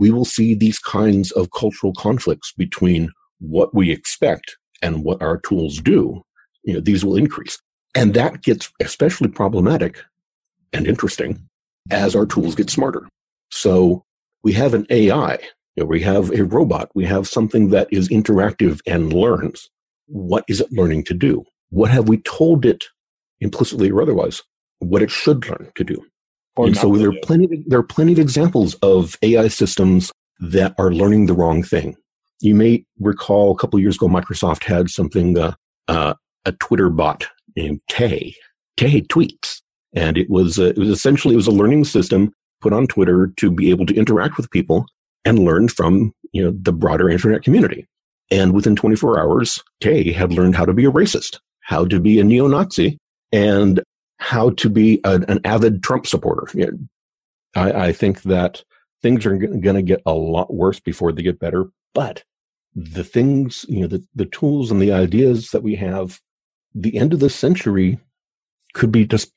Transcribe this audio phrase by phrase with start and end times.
[0.00, 5.38] we will see these kinds of cultural conflicts between what we expect and what our
[5.38, 6.22] tools do.
[6.64, 7.58] You know, these will increase.
[7.94, 9.98] And that gets especially problematic
[10.72, 11.46] and interesting
[11.90, 13.06] as our tools get smarter.
[13.50, 14.04] So
[14.42, 15.34] we have an AI,
[15.76, 19.68] you know, we have a robot, we have something that is interactive and learns.
[20.06, 21.44] What is it learning to do?
[21.68, 22.86] What have we told it
[23.40, 24.42] implicitly or otherwise
[24.78, 26.02] what it should learn to do?
[26.66, 30.74] And so there are plenty of, there are plenty of examples of AI systems that
[30.78, 31.96] are learning the wrong thing.
[32.40, 35.54] You may recall a couple of years ago, Microsoft had something, uh,
[35.88, 36.14] uh,
[36.46, 37.26] a Twitter bot
[37.56, 38.34] named Tay.
[38.76, 39.60] Tay tweets,
[39.94, 43.32] and it was uh, it was essentially it was a learning system put on Twitter
[43.36, 44.86] to be able to interact with people
[45.24, 47.86] and learn from you know the broader internet community.
[48.30, 52.20] And within 24 hours, Tay had learned how to be a racist, how to be
[52.20, 52.96] a neo-Nazi,
[53.32, 53.82] and
[54.20, 56.46] how to be a, an avid Trump supporter.
[57.56, 58.62] I, I, think that
[59.02, 61.70] things are going to get a lot worse before they get better.
[61.94, 62.22] But
[62.74, 66.20] the things, you know, the, the tools and the ideas that we have,
[66.74, 67.98] the end of the century
[68.74, 69.32] could be just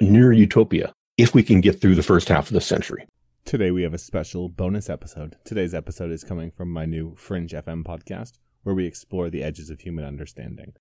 [0.00, 3.06] near utopia if we can get through the first half of the century.
[3.46, 5.36] Today we have a special bonus episode.
[5.44, 8.32] Today's episode is coming from my new Fringe FM podcast,
[8.64, 10.74] where we explore the edges of human understanding.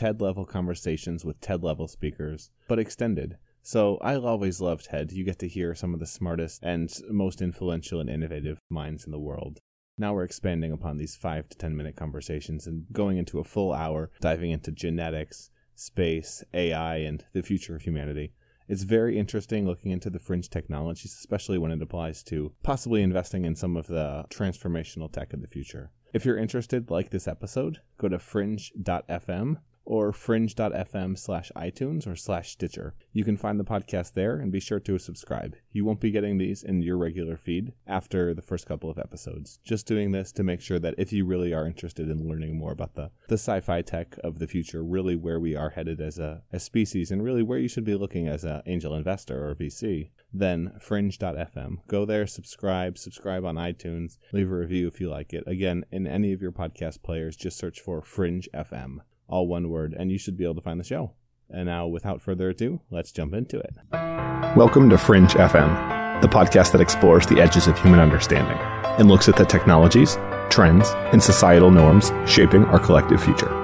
[0.00, 3.36] TED level conversations with TED level speakers, but extended.
[3.60, 5.12] So I always love TED.
[5.12, 9.12] You get to hear some of the smartest and most influential and innovative minds in
[9.12, 9.58] the world.
[9.98, 13.74] Now we're expanding upon these five to 10 minute conversations and going into a full
[13.74, 18.32] hour, diving into genetics, space, AI, and the future of humanity.
[18.68, 23.44] It's very interesting looking into the fringe technologies, especially when it applies to possibly investing
[23.44, 25.90] in some of the transformational tech of the future.
[26.14, 32.52] If you're interested, like this episode, go to fringe.fm or fringe.fm slash iTunes or slash
[32.52, 32.94] Stitcher.
[33.12, 35.56] You can find the podcast there and be sure to subscribe.
[35.72, 39.58] You won't be getting these in your regular feed after the first couple of episodes.
[39.64, 42.72] Just doing this to make sure that if you really are interested in learning more
[42.72, 46.42] about the, the sci-fi tech of the future, really where we are headed as a,
[46.52, 50.10] a species and really where you should be looking as an angel investor or VC,
[50.32, 51.78] then fringe.fm.
[51.88, 55.44] Go there, subscribe, subscribe on iTunes, leave a review if you like it.
[55.46, 59.94] Again, in any of your podcast players, just search for Fringe FM all one word,
[59.98, 61.12] and you should be able to find the show.
[61.48, 63.76] And now, without further ado, let's jump into it.
[64.56, 68.58] Welcome to Fringe FM, the podcast that explores the edges of human understanding
[68.98, 70.16] and looks at the technologies,
[70.50, 73.56] trends, and societal norms shaping our collective future.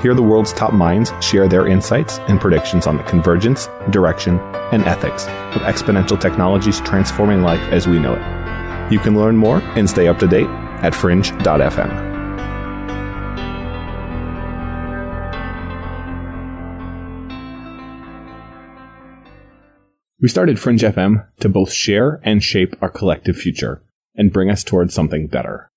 [0.00, 4.38] Here, the world's top minds share their insights and predictions on the convergence, direction,
[4.72, 8.92] and ethics of exponential technologies transforming life as we know it.
[8.92, 10.48] You can learn more and stay up to date
[10.82, 12.07] at fringe.fm.
[20.20, 23.84] We started Fringe FM to both share and shape our collective future
[24.16, 25.70] and bring us towards something better.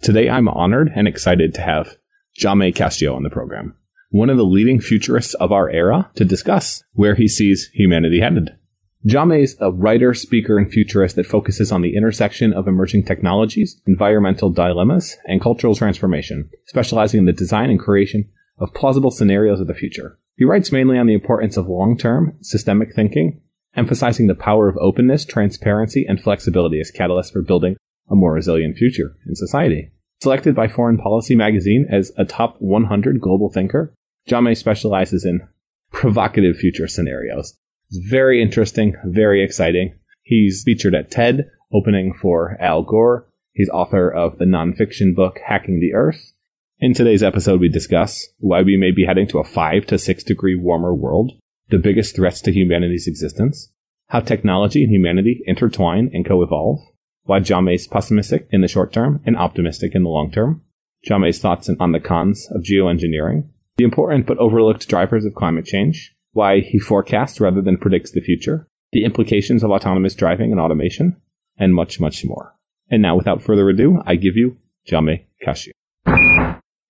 [0.00, 1.98] Today I'm honored and excited to have
[2.40, 3.76] Jamais Cascio on the program,
[4.08, 8.56] one of the leading futurists of our era to discuss where he sees humanity headed.
[9.04, 13.78] Jamais is a writer, speaker, and futurist that focuses on the intersection of emerging technologies,
[13.86, 19.66] environmental dilemmas, and cultural transformation, specializing in the design and creation of plausible scenarios of
[19.66, 20.18] the future.
[20.36, 23.42] He writes mainly on the importance of long-term, systemic thinking
[23.76, 27.76] emphasizing the power of openness, transparency, and flexibility as catalysts for building
[28.10, 29.90] a more resilient future in society.
[30.22, 33.92] Selected by Foreign Policy magazine as a top 100 global thinker,
[34.26, 35.46] Jamais specializes in
[35.92, 37.56] provocative future scenarios.
[37.88, 39.94] It's very interesting, very exciting.
[40.22, 43.28] He's featured at TED, opening for Al Gore.
[43.52, 46.32] He's author of the nonfiction book Hacking the Earth.
[46.78, 50.24] In today's episode, we discuss why we may be heading to a 5 to 6
[50.24, 51.32] degree warmer world,
[51.68, 53.72] the biggest threats to humanity's existence,
[54.08, 56.80] how technology and humanity intertwine and co-evolve,
[57.24, 60.62] why Jamais is pessimistic in the short term and optimistic in the long term,
[61.04, 66.14] Jamais's thoughts on the cons of geoengineering, the important but overlooked drivers of climate change,
[66.32, 71.16] why he forecasts rather than predicts the future, the implications of autonomous driving and automation,
[71.58, 72.54] and much, much more.
[72.90, 74.58] And now, without further ado, I give you
[74.88, 75.72] Jamais Cascio.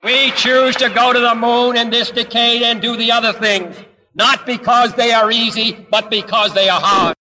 [0.03, 3.77] We choose to go to the moon in this decade and do the other things.
[4.17, 7.17] Not because they are easy, but because they are hard.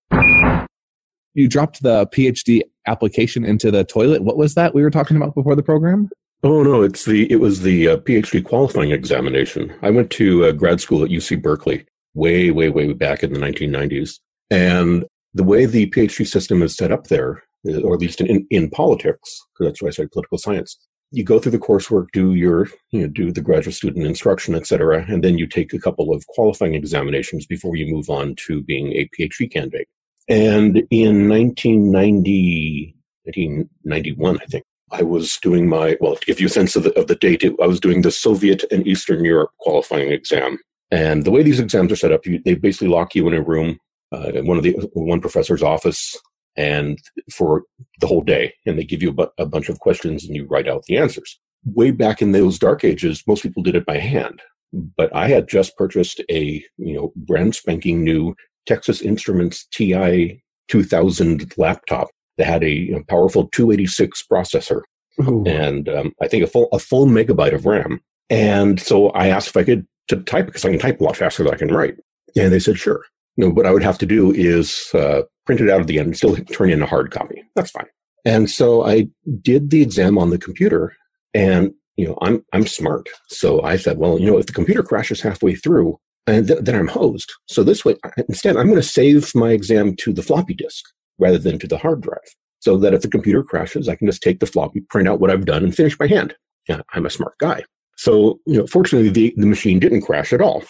[1.33, 4.23] You dropped the PhD application into the toilet.
[4.23, 6.09] What was that we were talking about before the program?
[6.41, 9.73] Oh no, it's the it was the uh, PhD qualifying examination.
[9.81, 13.39] I went to uh, grad school at UC Berkeley way, way, way back in the
[13.39, 14.19] 1990s,
[14.49, 15.03] and
[15.33, 17.43] the way the PhD system is set up there,
[17.83, 20.77] or at least in in politics, because that's why I studied political science,
[21.11, 24.67] you go through the coursework, do your, you know, do the graduate student instruction, et
[24.67, 28.61] cetera, and then you take a couple of qualifying examinations before you move on to
[28.61, 29.87] being a PhD candidate.
[30.27, 34.63] And in 1990, 1991, I think.
[34.91, 37.43] I was doing my, well, to give you a sense of the, of the date,
[37.43, 40.59] I was doing the Soviet and Eastern Europe qualifying exam.
[40.91, 43.41] And the way these exams are set up, you, they basically lock you in a
[43.41, 43.79] room,
[44.13, 46.15] uh, in one of the, one professor's office
[46.57, 46.99] and
[47.33, 47.63] for
[47.99, 48.53] the whole day.
[48.65, 50.97] And they give you a, bu- a bunch of questions and you write out the
[50.97, 51.39] answers.
[51.65, 54.41] Way back in those dark ages, most people did it by hand.
[54.73, 58.35] But I had just purchased a, you know, brand spanking new
[58.65, 64.81] Texas Instruments TI 2000 laptop that had a you know, powerful 286 processor
[65.21, 65.43] Ooh.
[65.45, 68.01] and um, I think a full a full megabyte of RAM.
[68.29, 71.17] And so I asked if I could to type because I can type a lot
[71.17, 71.95] faster than I can write.
[72.35, 73.03] And they said sure.
[73.37, 75.99] You know, what I would have to do is uh, print it out at the
[75.99, 77.43] end and still turn in a hard copy.
[77.55, 77.87] That's fine.
[78.23, 79.07] And so I
[79.41, 80.95] did the exam on the computer
[81.33, 83.07] and you know, I'm I'm smart.
[83.29, 85.97] So I said, well, you know, if the computer crashes halfway through,
[86.27, 87.31] and th- then I'm hosed.
[87.47, 87.95] So this way,
[88.27, 90.83] instead, I'm going to save my exam to the floppy disk
[91.19, 92.35] rather than to the hard drive.
[92.59, 95.29] So that if the computer crashes, I can just take the floppy, print out what
[95.29, 96.35] I've done, and finish by hand.
[96.67, 97.63] Yeah, I'm a smart guy.
[97.95, 100.63] So, you know, fortunately, the, the machine didn't crash at all.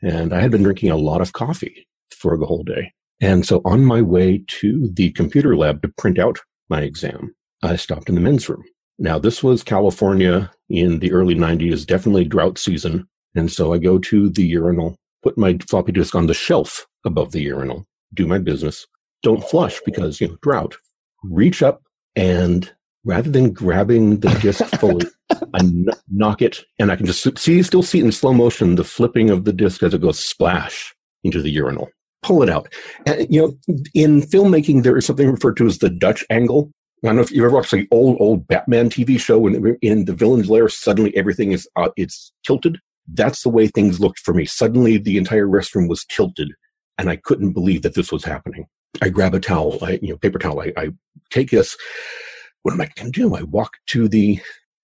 [0.00, 1.86] And I had been drinking a lot of coffee
[2.16, 2.92] for the whole day.
[3.20, 6.38] And so on my way to the computer lab to print out
[6.68, 8.64] my exam, I stopped in the men's room.
[8.98, 13.06] Now, this was California in the early 90s, definitely drought season.
[13.34, 17.32] And so I go to the urinal, put my floppy disk on the shelf above
[17.32, 18.86] the urinal, do my business,
[19.22, 20.76] don't flush because, you know, drought.
[21.22, 21.82] Reach up
[22.16, 22.70] and
[23.04, 27.62] rather than grabbing the disk fully, I n- knock it and I can just see,
[27.62, 30.94] still see it in slow motion, the flipping of the disk as it goes splash
[31.22, 31.90] into the urinal.
[32.22, 32.72] Pull it out.
[33.06, 36.70] And, you know, in filmmaking, there is something referred to as the Dutch angle.
[37.02, 40.04] I don't know if you ever watched the old, old Batman TV show when in
[40.04, 42.78] the villain's lair, suddenly everything is, uh, it's tilted.
[43.12, 44.44] That's the way things looked for me.
[44.44, 46.52] Suddenly the entire restroom was tilted
[47.00, 48.66] and I couldn't believe that this was happening.
[49.00, 50.60] I grab a towel, I, you know, paper towel.
[50.60, 50.90] I, I
[51.30, 51.76] take this.
[52.62, 53.34] What am I going to do?
[53.34, 54.38] I walk to the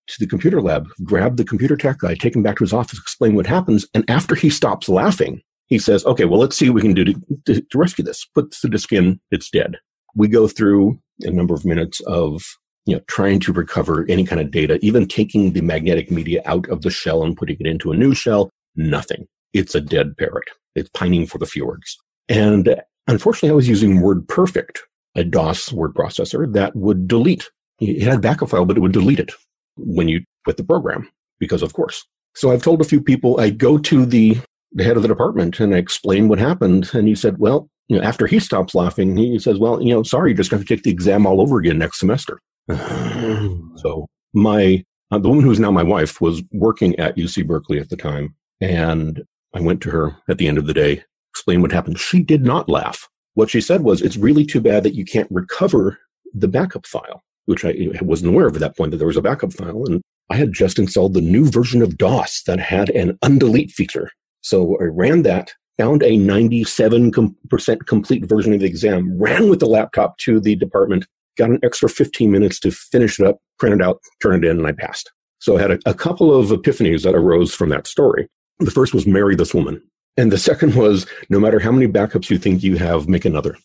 [0.09, 2.99] to the computer lab, grab the computer tech guy, take him back to his office,
[2.99, 6.77] explain what happens, and after he stops laughing, he says, "Okay, well, let's see what
[6.77, 7.15] we can do to,
[7.47, 9.77] to, to rescue this." Puts the disk in, it's dead.
[10.15, 12.43] We go through a number of minutes of
[12.85, 16.69] you know trying to recover any kind of data, even taking the magnetic media out
[16.69, 18.51] of the shell and putting it into a new shell.
[18.77, 19.27] Nothing.
[19.53, 20.49] It's a dead parrot.
[20.75, 21.97] It's pining for the fjords.
[22.29, 22.77] And
[23.09, 24.79] Unfortunately, I was using WordPerfect,
[25.15, 27.49] a DOS word processor that would delete.
[27.81, 29.33] It had backup file, but it would delete it
[29.77, 31.09] when you quit the program,
[31.39, 32.05] because of course.
[32.35, 34.39] So I've told a few people, I go to the,
[34.73, 36.91] the head of the department and I explained what happened.
[36.93, 40.03] And he said, well, you know, after he stops laughing, he says, well, you know,
[40.03, 42.41] sorry, you're just going to take the exam all over again next semester.
[42.69, 47.79] so my, uh, the woman who is now my wife was working at UC Berkeley
[47.79, 48.35] at the time.
[48.61, 49.23] And
[49.55, 51.05] I went to her at the end of the day
[51.37, 51.99] explain what happened.
[51.99, 53.11] She did not laugh.
[53.35, 55.99] What she said was, it's really too bad that you can't recover
[56.33, 59.23] the backup file, which I wasn't aware of at that point that there was a
[59.23, 59.85] backup file.
[59.85, 64.11] And I had just installed the new version of DOS that had an undelete feature.
[64.47, 69.67] So I ran that, found a 97% complete version of the exam, ran with the
[69.67, 71.05] laptop to the department,
[71.37, 74.59] got an extra 15 minutes to finish it up, print it out, turn it in,
[74.59, 75.11] and I passed.
[75.41, 78.29] So I had a, a couple of epiphanies that arose from that story.
[78.61, 79.83] The first was marry this woman.
[80.17, 83.57] And the second was no matter how many backups you think you have, make another.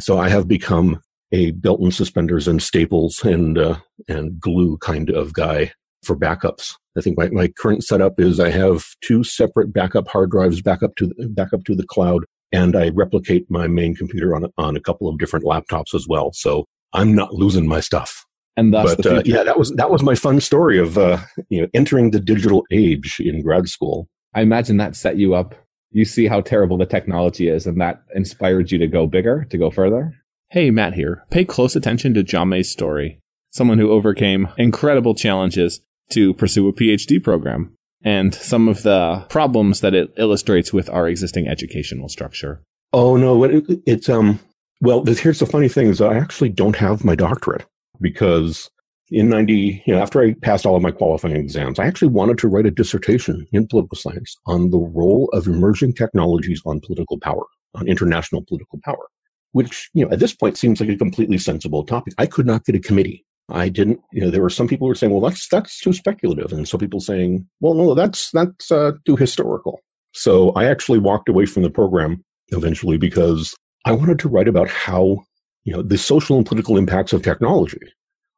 [0.00, 3.76] So I have become a belt and suspenders and staples and uh,
[4.08, 5.72] and glue kind of guy
[6.04, 6.74] for backups.
[6.96, 10.82] I think my, my current setup is I have two separate backup hard drives back
[10.82, 14.46] up to the, back up to the cloud, and I replicate my main computer on
[14.58, 16.32] on a couple of different laptops as well.
[16.32, 18.24] So I'm not losing my stuff.
[18.56, 21.18] And thus, but uh, yeah, that was that was my fun story of uh,
[21.48, 24.06] you know entering the digital age in grad school.
[24.34, 25.54] I imagine that set you up
[25.94, 29.56] you see how terrible the technology is, and that inspired you to go bigger, to
[29.56, 30.12] go further?
[30.50, 31.24] Hey, Matt here.
[31.30, 33.20] Pay close attention to Jamais's story.
[33.52, 35.80] Someone who overcame incredible challenges
[36.10, 41.08] to pursue a PhD program and some of the problems that it illustrates with our
[41.08, 42.62] existing educational structure.
[42.92, 44.38] Oh no, it, it's um.
[44.80, 47.64] Well, here's the funny thing: is I actually don't have my doctorate
[48.00, 48.70] because
[49.10, 52.38] in 90, you know, after I passed all of my qualifying exams, I actually wanted
[52.38, 57.18] to write a dissertation in political science on the role of emerging technologies on political
[57.18, 57.44] power,
[57.74, 59.06] on international political power,
[59.52, 62.14] which, you know, at this point seems like a completely sensible topic.
[62.18, 63.24] I could not get a committee.
[63.50, 65.92] I didn't, you know, there were some people who were saying, well, that's, that's too
[65.92, 66.52] speculative.
[66.52, 69.80] And some people saying, well, no, that's, that's uh, too historical.
[70.12, 74.68] So I actually walked away from the program eventually because I wanted to write about
[74.68, 75.24] how,
[75.64, 77.80] you know, the social and political impacts of technology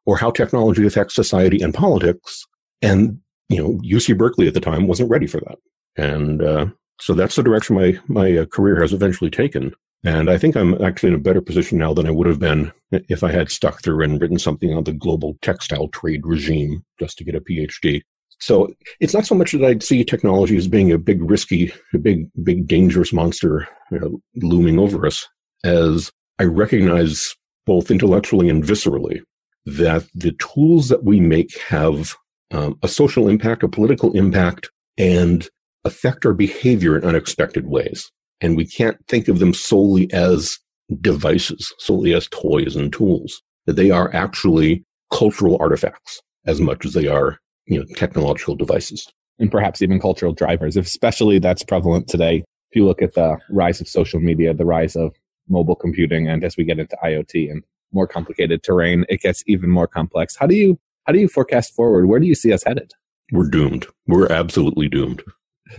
[0.05, 2.45] or how technology affects society and politics.
[2.81, 5.57] And, you know, UC Berkeley at the time wasn't ready for that.
[5.95, 6.67] And, uh,
[6.99, 9.73] so that's the direction my, my uh, career has eventually taken.
[10.03, 12.71] And I think I'm actually in a better position now than I would have been
[12.91, 17.17] if I had stuck through and written something on the global textile trade regime just
[17.17, 18.01] to get a PhD.
[18.39, 21.97] So it's not so much that I see technology as being a big risky, a
[21.97, 25.27] big, big dangerous monster you know, looming over us
[25.63, 27.35] as I recognize
[27.65, 29.21] both intellectually and viscerally
[29.65, 32.15] that the tools that we make have
[32.51, 35.49] um, a social impact, a political impact, and
[35.83, 38.09] affect our behavior in unexpected ways.
[38.41, 40.59] And we can't think of them solely as
[41.01, 46.93] devices, solely as toys and tools, that they are actually cultural artifacts as much as
[46.93, 49.07] they are, you know, technological devices.
[49.39, 52.43] And perhaps even cultural drivers, especially that's prevalent today.
[52.71, 55.13] If you look at the rise of social media, the rise of
[55.47, 59.69] mobile computing, and as we get into IoT and more complicated terrain, it gets even
[59.69, 60.35] more complex.
[60.35, 62.07] How do you how do you forecast forward?
[62.07, 62.91] Where do you see us headed?
[63.31, 63.87] We're doomed.
[64.07, 65.23] We're absolutely doomed.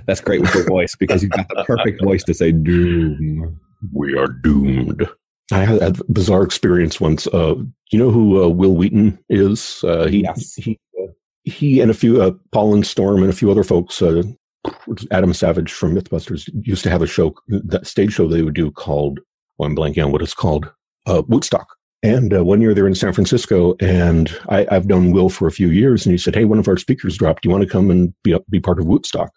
[0.07, 3.61] That's great with your voice because you've got the perfect voice to say doom.
[3.92, 5.09] We are doomed.
[5.52, 7.26] I had a bizarre experience once.
[7.28, 7.54] Uh,
[7.90, 9.83] you know who uh, Wil Wheaton is?
[9.83, 10.54] Uh, he, yes.
[10.54, 11.07] he, uh,
[11.45, 14.23] he and a few, uh, Paul and Storm and a few other folks, uh,
[15.11, 18.71] Adam Savage from Mythbusters used to have a show, that stage show they would do
[18.71, 19.21] called,
[19.57, 20.71] well, I'm blanking on what it's called,
[21.07, 21.66] W00tstock.
[22.02, 25.52] And uh, one year they're in San Francisco, and I, have known Wil for a
[25.52, 27.42] few years, and he said, "Hey, one of our speakers dropped.
[27.42, 29.30] Do you want to come and be be part of W00tstock?"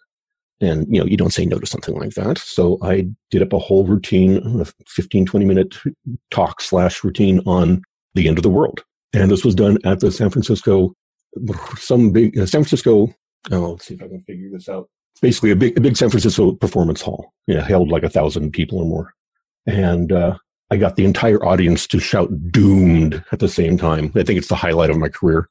[0.62, 2.38] And you know, you don't say no to something like that.
[2.38, 5.76] So I did up a whole routine, a 15, 20 minute
[6.30, 7.82] talk slash routine on
[8.14, 10.94] the end of the world, and this was done at the San Francisco,
[11.76, 13.12] some big uh, San Francisco.
[13.50, 14.88] Oh, let's see if I can figure this out.
[15.20, 17.32] Basically, a big, a big San Francisco performance hall.
[17.48, 19.14] Yeah, held like a thousand people or more,
[19.66, 20.38] and uh,
[20.70, 24.12] I got the entire audience to shout doomed at the same time.
[24.14, 25.48] I think it's the highlight of my career.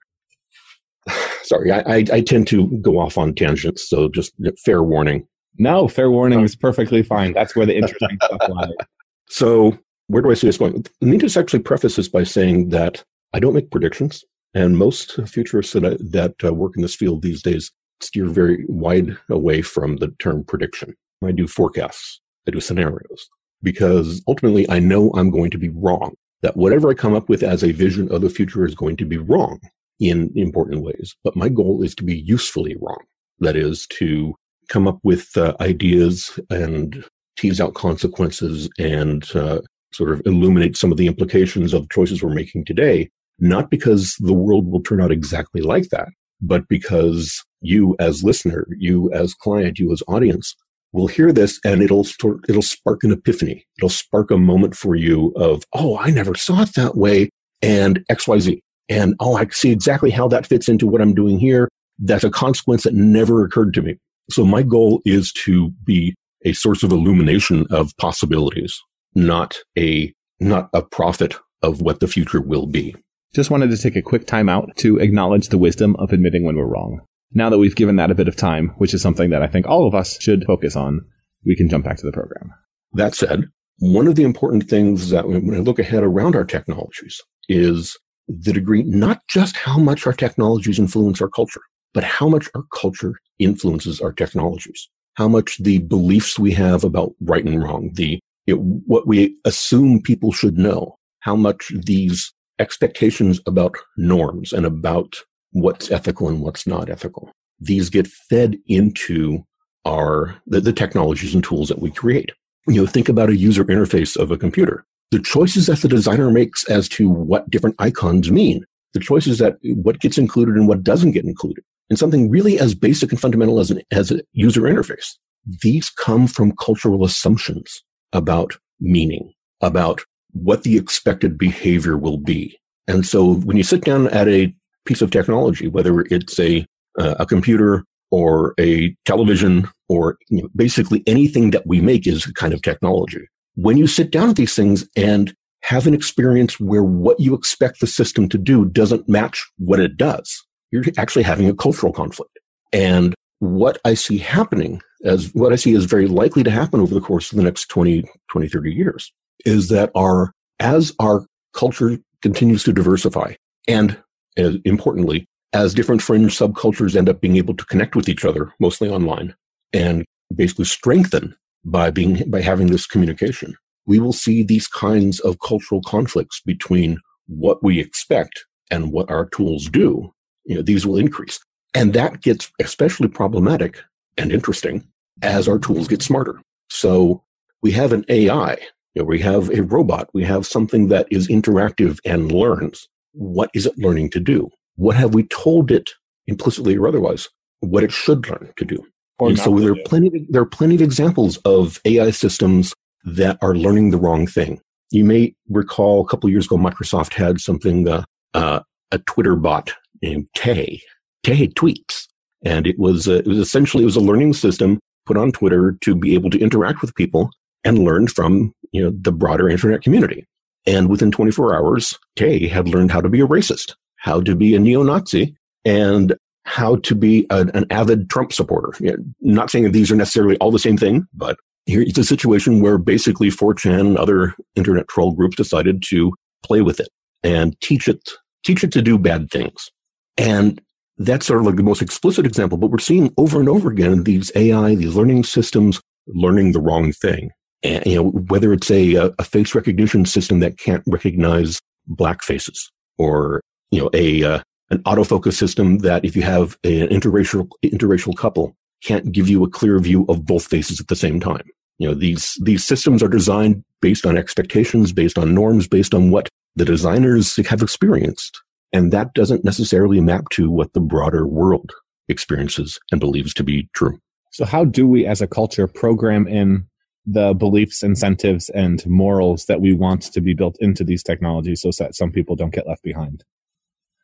[1.51, 4.31] Sorry, I, I, I tend to go off on tangents, so just
[4.63, 5.27] fair warning.
[5.57, 7.33] No, fair warning is perfectly fine.
[7.33, 8.69] That's where the interesting stuff lies.
[9.29, 9.77] So,
[10.07, 10.83] where do I see this going?
[10.83, 13.01] To actually prefaces this by saying that
[13.33, 17.21] I don't make predictions, and most futurists that I, that uh, work in this field
[17.21, 20.95] these days steer very wide away from the term prediction.
[21.23, 23.29] I do forecasts, I do scenarios
[23.61, 26.15] because ultimately I know I'm going to be wrong.
[26.43, 29.05] That whatever I come up with as a vision of the future is going to
[29.05, 29.59] be wrong
[30.01, 31.15] in important ways.
[31.23, 33.03] But my goal is to be usefully wrong.
[33.39, 34.35] That is to
[34.67, 37.05] come up with uh, ideas and
[37.37, 39.61] tease out consequences and uh,
[39.93, 44.33] sort of illuminate some of the implications of choices we're making today, not because the
[44.33, 46.09] world will turn out exactly like that,
[46.41, 50.55] but because you as listener, you as client, you as audience
[50.93, 52.05] will hear this and it'll
[52.49, 53.65] it'll spark an epiphany.
[53.77, 57.29] It'll spark a moment for you of, oh, I never saw it that way,
[57.61, 58.61] and XYZ.
[58.89, 61.69] And oh, I see exactly how that fits into what I'm doing here.
[61.99, 63.97] That's a consequence that never occurred to me.
[64.29, 68.79] So my goal is to be a source of illumination of possibilities,
[69.15, 72.95] not a not a prophet of what the future will be.
[73.35, 76.57] Just wanted to take a quick time out to acknowledge the wisdom of admitting when
[76.57, 77.01] we're wrong.
[77.33, 79.67] Now that we've given that a bit of time, which is something that I think
[79.67, 81.01] all of us should focus on,
[81.45, 82.51] we can jump back to the program.
[82.93, 83.45] That said,
[83.79, 87.97] one of the important things that when I look ahead around our technologies is
[88.27, 91.61] the degree, not just how much our technologies influence our culture,
[91.93, 94.89] but how much our culture influences our technologies.
[95.15, 98.19] How much the beliefs we have about right and wrong, the
[98.55, 105.15] know, what we assume people should know, how much these expectations about norms and about
[105.51, 107.31] what's ethical and what's not ethical.
[107.59, 109.43] These get fed into
[109.85, 112.31] our the, the technologies and tools that we create.
[112.67, 114.85] You know, think about a user interface of a computer.
[115.11, 119.57] The choices that the designer makes as to what different icons mean, the choices that
[119.61, 123.59] what gets included and what doesn't get included, and something really as basic and fundamental
[123.59, 125.17] as an as a user interface.
[125.61, 130.01] These come from cultural assumptions about meaning, about
[130.31, 132.57] what the expected behavior will be.
[132.87, 134.53] And so when you sit down at a
[134.85, 136.65] piece of technology, whether it's a
[136.99, 142.25] uh, a computer or a television or you know, basically anything that we make is
[142.25, 143.25] a kind of technology.
[143.55, 147.79] When you sit down at these things and have an experience where what you expect
[147.79, 152.39] the system to do doesn't match what it does, you're actually having a cultural conflict.
[152.73, 156.93] And what I see happening as what I see is very likely to happen over
[156.93, 159.11] the course of the next 20, 20, 30 years
[159.45, 163.33] is that our, as our culture continues to diversify
[163.67, 163.97] and
[164.37, 168.53] as importantly, as different fringe subcultures end up being able to connect with each other,
[168.59, 169.35] mostly online,
[169.73, 175.39] and basically strengthen by being by having this communication, we will see these kinds of
[175.39, 180.13] cultural conflicts between what we expect and what our tools do.
[180.45, 181.39] You know, these will increase.
[181.73, 183.79] And that gets especially problematic
[184.17, 184.87] and interesting
[185.21, 186.41] as our tools get smarter.
[186.69, 187.23] So
[187.61, 188.57] we have an AI
[188.95, 190.09] You know, we have a robot.
[190.13, 192.87] We have something that is interactive and learns.
[193.13, 194.49] What is it learning to do?
[194.75, 195.91] What have we told it
[196.27, 198.85] implicitly or otherwise what it should learn to do?
[199.29, 202.73] And so there are plenty of, there are plenty of examples of AI systems
[203.03, 204.59] that are learning the wrong thing.
[204.91, 208.61] You may recall a couple of years ago, Microsoft had something, uh, uh,
[208.91, 210.81] a Twitter bot named Tay.
[211.23, 212.07] Tay tweets.
[212.43, 215.77] And it was, uh, it was essentially, it was a learning system put on Twitter
[215.81, 217.29] to be able to interact with people
[217.63, 220.25] and learn from, you know, the broader internet community.
[220.65, 224.55] And within 24 hours, Tay had learned how to be a racist, how to be
[224.55, 225.35] a neo-Nazi,
[225.65, 228.73] and how to be a, an avid Trump supporter.
[228.79, 231.97] You know, not saying that these are necessarily all the same thing, but here it's
[231.97, 236.89] a situation where basically 4chan and other internet troll groups decided to play with it
[237.23, 238.09] and teach it,
[238.43, 239.69] teach it to do bad things.
[240.17, 240.61] And
[240.97, 244.03] that's sort of like the most explicit example, but we're seeing over and over again
[244.03, 247.31] these AI, these learning systems learning the wrong thing.
[247.63, 252.71] And, you know, whether it's a, a face recognition system that can't recognize black faces
[252.97, 254.39] or, you know, a, uh,
[254.71, 259.49] an autofocus system that if you have an interracial, interracial couple can't give you a
[259.49, 261.43] clear view of both faces at the same time.
[261.77, 266.09] You know, these, these systems are designed based on expectations, based on norms, based on
[266.09, 268.41] what the designers have experienced.
[268.73, 271.71] And that doesn't necessarily map to what the broader world
[272.07, 273.99] experiences and believes to be true.
[274.31, 276.65] So how do we as a culture program in
[277.05, 281.71] the beliefs, incentives, and morals that we want to be built into these technologies so
[281.79, 283.23] that some people don't get left behind?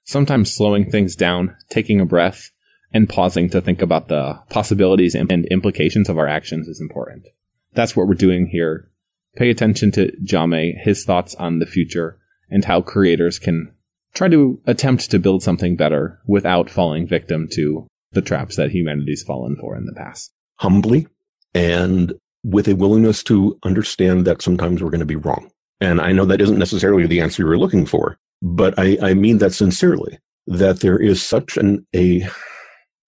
[0.07, 2.49] Sometimes slowing things down, taking a breath,
[2.93, 7.27] and pausing to think about the possibilities and implications of our actions is important.
[7.73, 8.89] That's what we're doing here.
[9.35, 12.17] Pay attention to Jamais, his thoughts on the future,
[12.49, 13.73] and how creators can
[14.13, 19.23] try to attempt to build something better without falling victim to the traps that humanity's
[19.23, 20.31] fallen for in the past.
[20.55, 21.05] Humbly
[21.53, 22.13] and
[22.45, 25.51] with a willingness to understand that sometimes we're going to be wrong.
[25.81, 29.13] And I know that isn't necessarily the answer you were looking for, but I, I
[29.13, 32.27] mean that sincerely, that there is such an, a,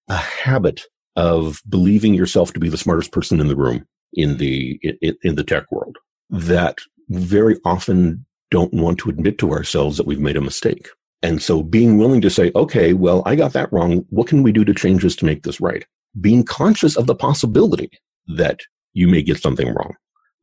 [0.07, 0.83] a habit
[1.15, 5.35] of believing yourself to be the smartest person in the room in the, in, in
[5.35, 5.97] the tech world
[6.29, 10.89] that very often don't want to admit to ourselves that we've made a mistake.
[11.21, 14.05] And so being willing to say, okay, well, I got that wrong.
[14.09, 15.85] What can we do to change this to make this right?
[16.19, 17.91] Being conscious of the possibility
[18.27, 18.61] that
[18.93, 19.93] you may get something wrong.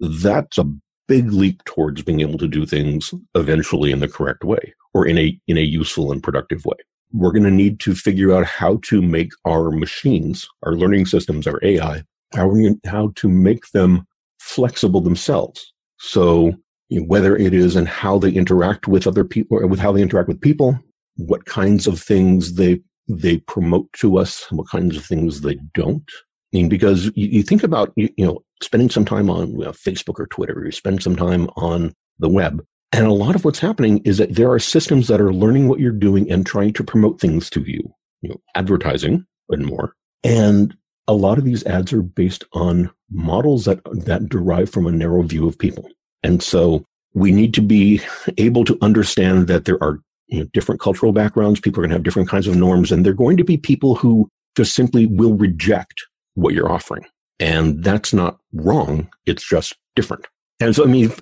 [0.00, 0.64] That's a
[1.08, 5.18] big leap towards being able to do things eventually in the correct way or in
[5.18, 6.76] a, in a useful and productive way.
[7.12, 11.46] We're going to need to figure out how to make our machines, our learning systems,
[11.46, 12.02] our AI,
[12.34, 14.06] how, we, how to make them
[14.38, 15.72] flexible themselves.
[15.98, 16.52] So
[16.88, 20.02] you know, whether it is and how they interact with other people with how they
[20.02, 20.78] interact with people,
[21.16, 26.10] what kinds of things they they promote to us, what kinds of things they don't.
[26.56, 29.72] Mean, because you, you think about you, you, know spending some time on you know,
[29.72, 33.58] Facebook or Twitter, you spend some time on the web, and a lot of what's
[33.58, 36.82] happening is that there are systems that are learning what you're doing and trying to
[36.82, 37.92] promote things to you,
[38.22, 39.92] you know, advertising and more.
[40.24, 40.74] And
[41.06, 45.22] a lot of these ads are based on models that that derive from a narrow
[45.22, 45.86] view of people.
[46.22, 48.00] And so we need to be
[48.38, 51.60] able to understand that there are you know, different cultural backgrounds.
[51.60, 53.94] People are going to have different kinds of norms, and they're going to be people
[53.94, 56.02] who just simply will reject
[56.36, 57.04] what you're offering.
[57.40, 59.10] And that's not wrong.
[59.26, 60.26] It's just different.
[60.60, 61.20] And so, I mean, if,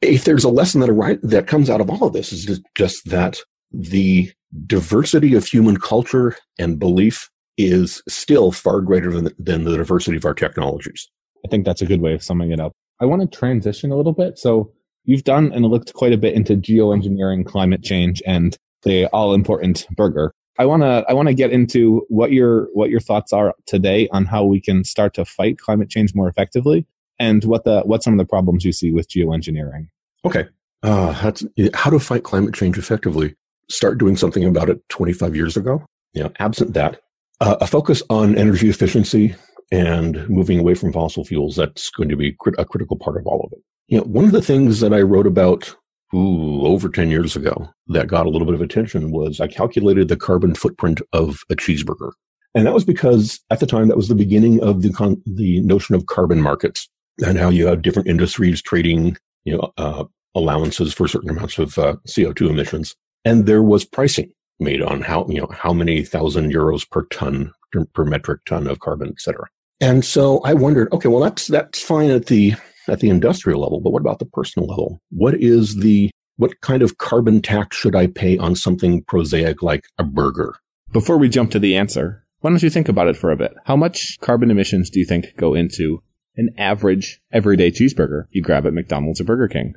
[0.00, 2.62] if there's a lesson that, right, that comes out of all of this is just,
[2.74, 3.40] just that
[3.72, 4.32] the
[4.66, 10.24] diversity of human culture and belief is still far greater than, than the diversity of
[10.24, 11.08] our technologies.
[11.44, 12.72] I think that's a good way of summing it up.
[13.00, 14.38] I want to transition a little bit.
[14.38, 14.72] So
[15.04, 19.86] you've done and looked quite a bit into geoengineering, climate change, and the all important
[19.96, 20.32] burger.
[20.58, 24.08] I want to I want to get into what your what your thoughts are today
[24.12, 26.86] on how we can start to fight climate change more effectively,
[27.18, 29.88] and what the what some of the problems you see with geoengineering.
[30.24, 30.46] Okay,
[30.82, 33.34] uh, that's how to fight climate change effectively.
[33.68, 35.84] Start doing something about it 25 years ago.
[36.12, 37.00] Yeah, absent that,
[37.40, 39.34] uh, a focus on energy efficiency
[39.72, 43.40] and moving away from fossil fuels, that's going to be a critical part of all
[43.44, 43.58] of it.
[43.88, 45.74] You know, one of the things that I wrote about
[46.14, 50.08] ooh, over 10 years ago that got a little bit of attention was I calculated
[50.08, 52.12] the carbon footprint of a cheeseburger.
[52.54, 55.60] And that was because at the time that was the beginning of the con- the
[55.62, 56.88] notion of carbon markets
[57.24, 61.76] and how you have different industries trading, you know, uh, allowances for certain amounts of
[61.78, 62.94] uh, CO2 emissions.
[63.24, 67.52] And there was pricing made on how, you know, how many thousand euros per ton
[67.92, 69.46] per metric ton of carbon, et cetera.
[69.80, 72.54] And so I wondered, okay, well, that's, that's fine at the,
[72.88, 75.00] at the industrial level, but what about the personal level?
[75.10, 79.84] What is the, what kind of carbon tax should I pay on something prosaic like
[79.98, 80.56] a burger?
[80.92, 83.54] Before we jump to the answer, why don't you think about it for a bit?
[83.64, 86.02] How much carbon emissions do you think go into
[86.36, 89.74] an average everyday cheeseburger you grab at McDonald's or Burger King?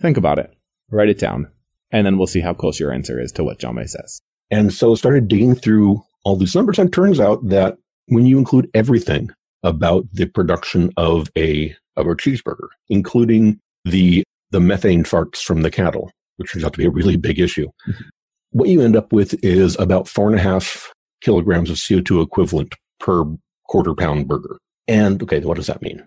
[0.00, 0.50] Think about it.
[0.90, 1.50] Write it down.
[1.92, 4.20] And then we'll see how close your answer is to what Jamais says.
[4.50, 8.26] And so I started digging through all these numbers and it turns out that when
[8.26, 9.30] you include everything
[9.62, 15.70] about the production of a of a cheeseburger, including the the methane farts from the
[15.70, 18.08] cattle, which turns out to be a really big issue, mm-hmm.
[18.50, 22.74] what you end up with is about four and a half kilograms of CO2 equivalent
[22.98, 23.24] per
[23.68, 24.58] quarter pound burger.
[24.88, 26.04] And okay, what does that mean?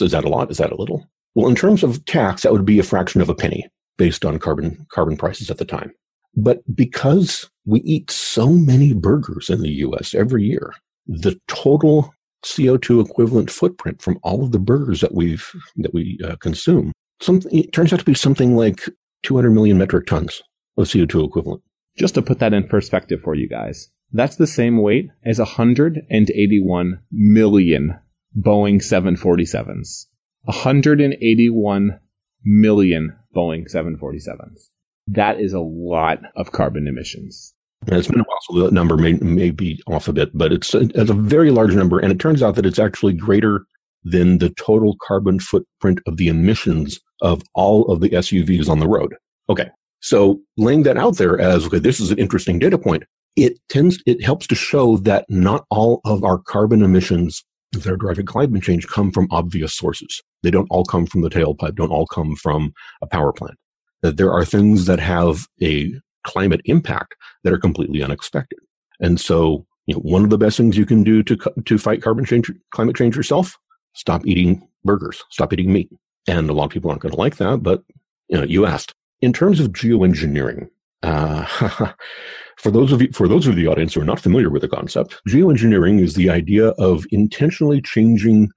[0.00, 0.50] Is that a lot?
[0.50, 1.06] Is that a little?
[1.34, 3.66] Well, in terms of tax, that would be a fraction of a penny
[3.96, 5.92] based on carbon carbon prices at the time.
[6.36, 10.74] But because we eat so many burgers in the US every year,
[11.06, 12.12] the total
[12.44, 17.56] CO2 equivalent footprint from all of the burgers that we've that we uh, consume, something
[17.56, 18.88] it turns out to be something like
[19.22, 20.42] 200 million metric tons
[20.76, 21.62] of CO2 equivalent.
[21.96, 27.00] Just to put that in perspective for you guys, that's the same weight as 181
[27.12, 27.98] million
[28.36, 30.06] Boeing 747s.
[30.44, 32.00] 181
[32.44, 34.70] million Boeing 747s.
[35.06, 37.54] That is a lot of carbon emissions.
[37.86, 40.52] And it's been a while, so the number may, may be off a bit, but
[40.52, 41.98] it's a, it's a very large number.
[41.98, 43.64] And it turns out that it's actually greater
[44.04, 48.88] than the total carbon footprint of the emissions of all of the SUVs on the
[48.88, 49.14] road.
[49.48, 49.68] Okay.
[50.00, 53.04] So laying that out there as, okay, this is an interesting data point.
[53.36, 57.96] It tends, it helps to show that not all of our carbon emissions that are
[57.96, 60.22] driving climate change come from obvious sources.
[60.42, 63.56] They don't all come from the tailpipe, don't all come from a power plant.
[64.02, 65.92] That there are things that have a
[66.30, 67.14] climate impact
[67.44, 68.58] that are completely unexpected.
[69.00, 72.02] And so, you know, one of the best things you can do to, to fight
[72.02, 73.56] carbon change, climate change yourself,
[73.94, 75.90] stop eating burgers, stop eating meat.
[76.28, 77.82] And a lot of people aren't going to like that, but
[78.28, 78.94] you know, you asked.
[79.20, 80.68] In terms of geoengineering,
[81.02, 81.44] uh,
[82.56, 84.68] for those of you, for those of the audience who are not familiar with the
[84.68, 88.48] concept, geoengineering is the idea of intentionally changing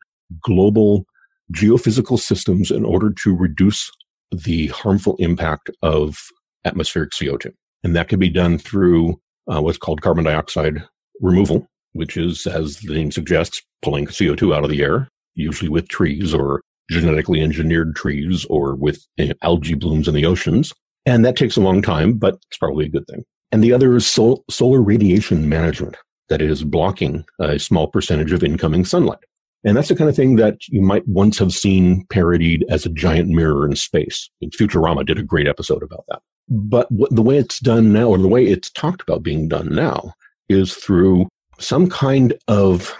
[0.41, 1.05] global
[1.53, 3.91] geophysical systems in order to reduce
[4.31, 6.17] the harmful impact of
[6.65, 7.53] atmospheric CO2.
[7.83, 9.19] And that can be done through
[9.51, 10.83] uh, what's called carbon dioxide
[11.19, 15.87] removal, which is, as the name suggests, pulling CO2 out of the air, usually with
[15.89, 20.73] trees or genetically engineered trees or with you know, algae blooms in the oceans.
[21.05, 23.23] And that takes a long time, but it's probably a good thing.
[23.51, 25.97] And the other is sol- solar radiation management,
[26.29, 29.19] that is blocking a small percentage of incoming sunlight.
[29.63, 32.89] And that's the kind of thing that you might once have seen parodied as a
[32.89, 34.29] giant mirror in space.
[34.43, 36.21] Futurama did a great episode about that.
[36.49, 39.73] But what, the way it's done now, or the way it's talked about being done
[39.73, 40.13] now,
[40.49, 41.27] is through
[41.59, 42.93] some kind of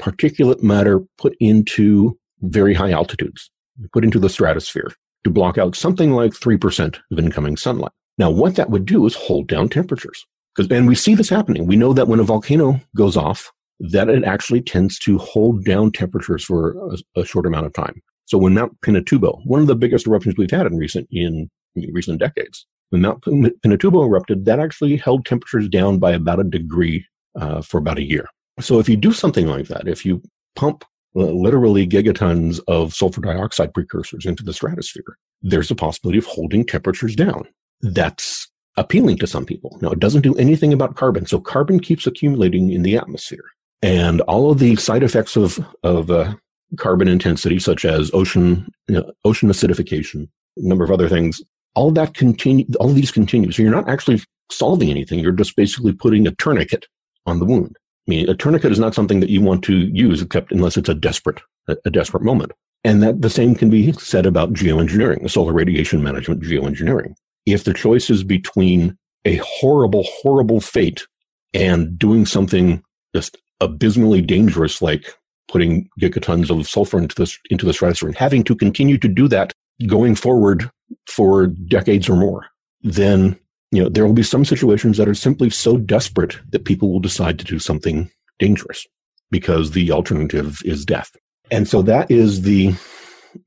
[0.00, 3.50] particulate matter put into very high altitudes,
[3.92, 4.92] put into the stratosphere
[5.24, 7.92] to block out something like 3% of incoming sunlight.
[8.18, 10.24] Now, what that would do is hold down temperatures.
[10.54, 11.66] Because, and we see this happening.
[11.66, 15.90] We know that when a volcano goes off, that it actually tends to hold down
[15.90, 18.00] temperatures for a, a short amount of time.
[18.26, 21.50] So when Mount Pinatubo, one of the biggest eruptions we've had in recent, in
[21.92, 27.04] recent decades, when Mount Pinatubo erupted, that actually held temperatures down by about a degree
[27.34, 28.28] uh, for about a year.
[28.60, 30.22] So if you do something like that, if you
[30.54, 30.84] pump
[31.16, 36.64] uh, literally gigatons of sulfur dioxide precursors into the stratosphere, there's a possibility of holding
[36.64, 37.48] temperatures down.
[37.80, 39.76] That's appealing to some people.
[39.82, 41.26] Now, it doesn't do anything about carbon.
[41.26, 43.44] So carbon keeps accumulating in the atmosphere.
[43.82, 46.34] And all of the side effects of, of uh,
[46.78, 51.42] carbon intensity, such as ocean, you know, ocean acidification, a number of other things,
[51.74, 53.52] all that continue, all these continue.
[53.52, 55.18] So you're not actually solving anything.
[55.18, 56.86] You're just basically putting a tourniquet
[57.26, 57.76] on the wound.
[58.06, 60.88] I mean, a tourniquet is not something that you want to use except unless it's
[60.88, 62.52] a desperate, a, desperate moment.
[62.84, 67.14] And that the same can be said about geoengineering, solar radiation management geoengineering.
[67.46, 71.06] If the choice is between a horrible, horrible fate
[71.54, 72.82] and doing something
[73.14, 75.14] just abysmally dangerous, like
[75.48, 79.28] putting gigatons of sulfur into this into the stratosphere and having to continue to do
[79.28, 79.52] that
[79.86, 80.70] going forward
[81.06, 82.46] for decades or more,
[82.82, 83.38] then
[83.70, 87.00] you know there will be some situations that are simply so desperate that people will
[87.00, 88.86] decide to do something dangerous
[89.30, 91.10] because the alternative is death.
[91.50, 92.74] And so that is the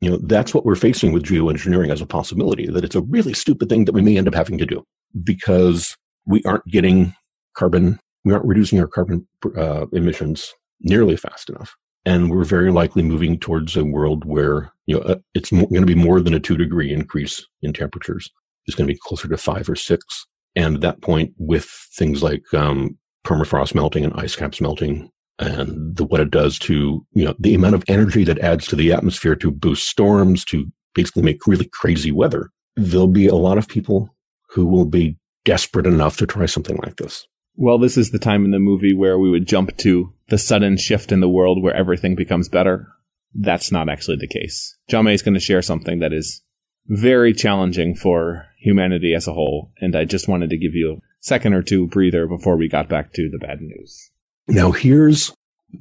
[0.02, 3.34] you know that's what we're facing with geoengineering as a possibility that it's a really
[3.34, 4.84] stupid thing that we may end up having to do
[5.24, 5.96] because
[6.26, 7.16] we aren't getting
[7.56, 13.02] carbon we aren't reducing our carbon uh, emissions nearly fast enough and we're very likely
[13.02, 16.40] moving towards a world where you know uh, it's going to be more than a
[16.40, 18.32] two degree increase in temperatures.
[18.66, 20.04] It's going to be closer to five or six.
[20.56, 25.96] And at that point with things like um, permafrost melting and ice caps melting and
[25.96, 28.92] the, what it does to you know the amount of energy that adds to the
[28.92, 33.68] atmosphere to boost storms to basically make really crazy weather there'll be a lot of
[33.68, 34.10] people
[34.50, 37.28] who will be desperate enough to try something like this.
[37.56, 40.78] Well this is the time in the movie where we would jump to the sudden
[40.78, 42.88] shift in the world where everything becomes better
[43.34, 44.78] that's not actually the case.
[44.90, 46.42] Jamais is going to share something that is
[46.88, 51.00] very challenging for humanity as a whole, and I just wanted to give you a
[51.22, 54.12] second or two breather before we got back to the bad news.
[54.48, 55.34] Now, here's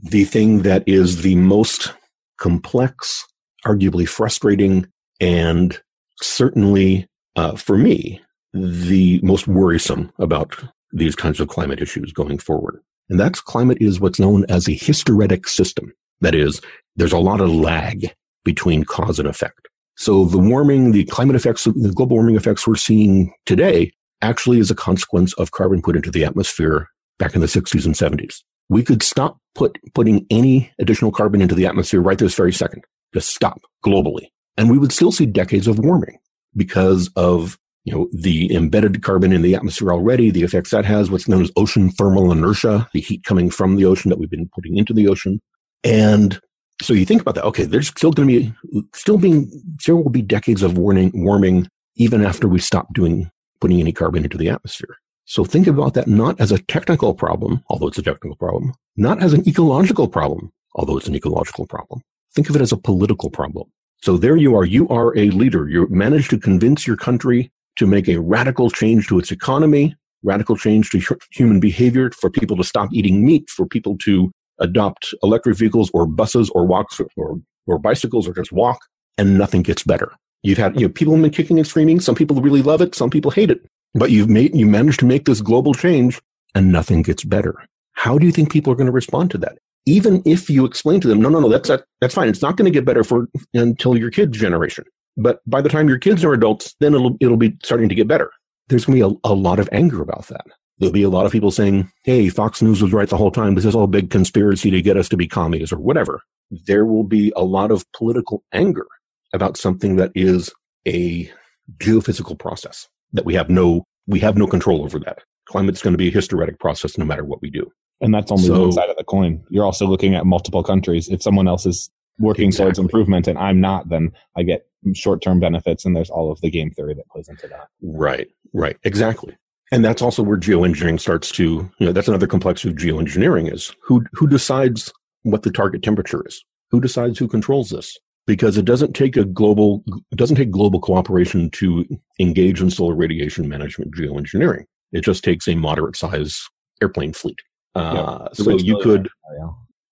[0.03, 1.95] the thing that is the most
[2.39, 3.25] complex,
[3.65, 4.87] arguably frustrating,
[5.21, 5.81] and
[6.21, 8.21] certainly uh, for me,
[8.53, 12.81] the most worrisome about these kinds of climate issues going forward.
[13.09, 15.93] And that's climate is what's known as a hysteretic system.
[16.21, 16.61] That is,
[16.97, 18.13] there's a lot of lag
[18.45, 19.69] between cause and effect.
[19.97, 24.71] So the warming, the climate effects, the global warming effects we're seeing today actually is
[24.71, 28.43] a consequence of carbon put into the atmosphere back in the 60s and 70s.
[28.69, 32.85] We could stop put, putting any additional carbon into the atmosphere right this very second.
[33.15, 34.29] Just stop globally.
[34.57, 36.19] And we would still see decades of warming
[36.55, 41.09] because of you know, the embedded carbon in the atmosphere already, the effects that has,
[41.09, 44.51] what's known as ocean thermal inertia, the heat coming from the ocean that we've been
[44.53, 45.41] putting into the ocean.
[45.85, 46.41] And
[46.83, 47.45] so you think about that.
[47.45, 48.41] Okay, there's still going to
[48.73, 49.51] be, still being,
[49.87, 54.25] there will be decades of warning, warming even after we stop doing, putting any carbon
[54.25, 54.97] into the atmosphere.
[55.25, 59.23] So think about that not as a technical problem, although it's a technical problem, not
[59.23, 62.03] as an ecological problem, although it's an ecological problem.
[62.35, 63.69] Think of it as a political problem.
[64.03, 64.65] So there you are.
[64.65, 65.69] You are a leader.
[65.69, 70.57] You managed to convince your country to make a radical change to its economy, radical
[70.57, 71.01] change to
[71.33, 76.07] human behavior, for people to stop eating meat, for people to adopt electric vehicles or
[76.07, 78.79] buses or walks or, or bicycles or just walk,
[79.19, 80.13] and nothing gets better.
[80.43, 82.01] You've had, you know, people have been kicking and screaming.
[82.01, 82.95] Some people really love it.
[82.95, 83.67] Some people hate it.
[83.95, 86.21] But you've made, you managed to make this global change
[86.55, 87.55] and nothing gets better.
[87.95, 89.59] How do you think people are going to respond to that?
[89.87, 92.29] Even if you explain to them, no, no, no, that's, that, that's fine.
[92.29, 94.85] It's not going to get better for until your kid's generation.
[95.17, 98.07] But by the time your kids are adults, then it'll, it'll be starting to get
[98.07, 98.31] better.
[98.69, 100.45] There's going to be a, a lot of anger about that.
[100.79, 103.55] There'll be a lot of people saying, Hey, Fox News was right the whole time.
[103.55, 106.21] This is all a big conspiracy to get us to be commies or whatever.
[106.51, 108.87] There will be a lot of political anger
[109.33, 110.53] about something that is
[110.87, 111.31] a
[111.79, 115.19] geophysical process that we have no, we have no control over that.
[115.47, 117.71] Climate's going to be a hysteretic process no matter what we do.
[118.01, 119.43] And that's only so, one side of the coin.
[119.51, 121.09] You're also looking at multiple countries.
[121.09, 122.65] If someone else is working exactly.
[122.65, 125.85] towards improvement and I'm not, then I get short term benefits.
[125.85, 127.69] And there's all of the game theory that plays into that.
[127.83, 129.37] Right, right, exactly.
[129.73, 131.45] And that's also where geoengineering starts to,
[131.79, 136.23] you know, that's another complexity of geoengineering is who, who decides what the target temperature
[136.27, 136.45] is?
[136.71, 137.99] Who decides who controls this?
[138.27, 141.85] Because it doesn't take a global, it doesn't take global cooperation to
[142.21, 144.65] engage in solar radiation management geoengineering.
[144.93, 146.49] It just takes a moderate size
[146.81, 147.39] airplane fleet.
[147.75, 149.09] Uh, so you could,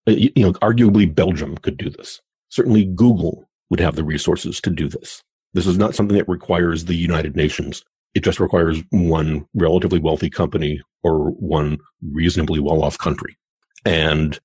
[0.06, 2.20] uh, you know, arguably Belgium could do this.
[2.48, 5.22] Certainly Google would have the resources to do this.
[5.52, 7.84] This is not something that requires the United Nations.
[8.14, 11.78] It just requires one relatively wealthy company or one
[12.12, 13.36] reasonably well-off country.
[13.84, 14.38] And,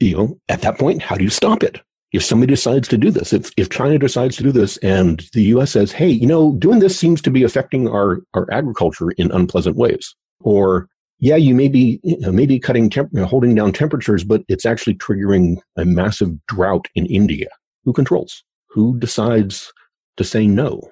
[0.00, 1.80] you know, at that point, how do you stop it?
[2.12, 5.42] If somebody decides to do this, if, if China decides to do this and the
[5.44, 9.30] US says, hey, you know, doing this seems to be affecting our, our agriculture in
[9.30, 10.14] unpleasant ways.
[10.40, 10.88] Or
[11.20, 14.94] yeah, you may be you know, maybe cutting temp- holding down temperatures, but it's actually
[14.94, 17.48] triggering a massive drought in India.
[17.84, 18.42] Who controls?
[18.70, 19.72] Who decides
[20.16, 20.90] to say no,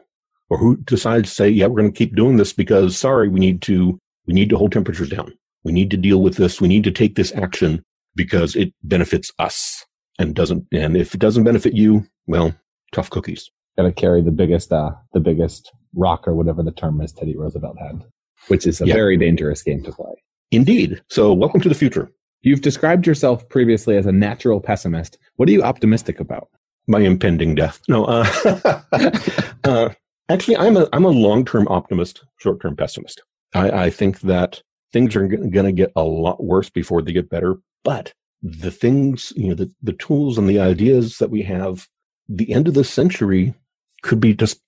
[0.50, 3.40] or who decides to say, yeah, we're going to keep doing this because sorry, we
[3.40, 5.32] need to we need to hold temperatures down.
[5.64, 6.60] We need to deal with this.
[6.60, 7.82] We need to take this action
[8.14, 9.84] because it benefits us
[10.18, 10.66] and doesn't.
[10.72, 12.54] And if it doesn't benefit you, well,
[12.92, 13.50] tough cookies.
[13.76, 17.36] Got to carry the biggest uh, the biggest rock or whatever the term is Teddy
[17.36, 18.02] Roosevelt had
[18.46, 18.94] which is a yeah.
[18.94, 20.14] very dangerous game to play.
[20.50, 21.02] Indeed.
[21.08, 22.10] So, welcome to the future.
[22.42, 25.18] You've described yourself previously as a natural pessimist.
[25.36, 26.48] What are you optimistic about?
[26.86, 27.80] My impending death.
[27.88, 28.80] No, uh,
[29.64, 29.88] uh,
[30.28, 33.22] actually, I'm a I'm a long term optimist, short term pessimist.
[33.54, 34.62] I, I think that
[34.92, 37.56] things are going to get a lot worse before they get better.
[37.84, 38.12] But
[38.42, 41.86] the things, you know, the, the tools and the ideas that we have,
[42.28, 43.54] the end of the century
[44.02, 44.60] could be just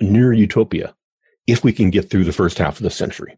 [0.00, 0.94] near utopia
[1.46, 3.36] if we can get through the first half of the century.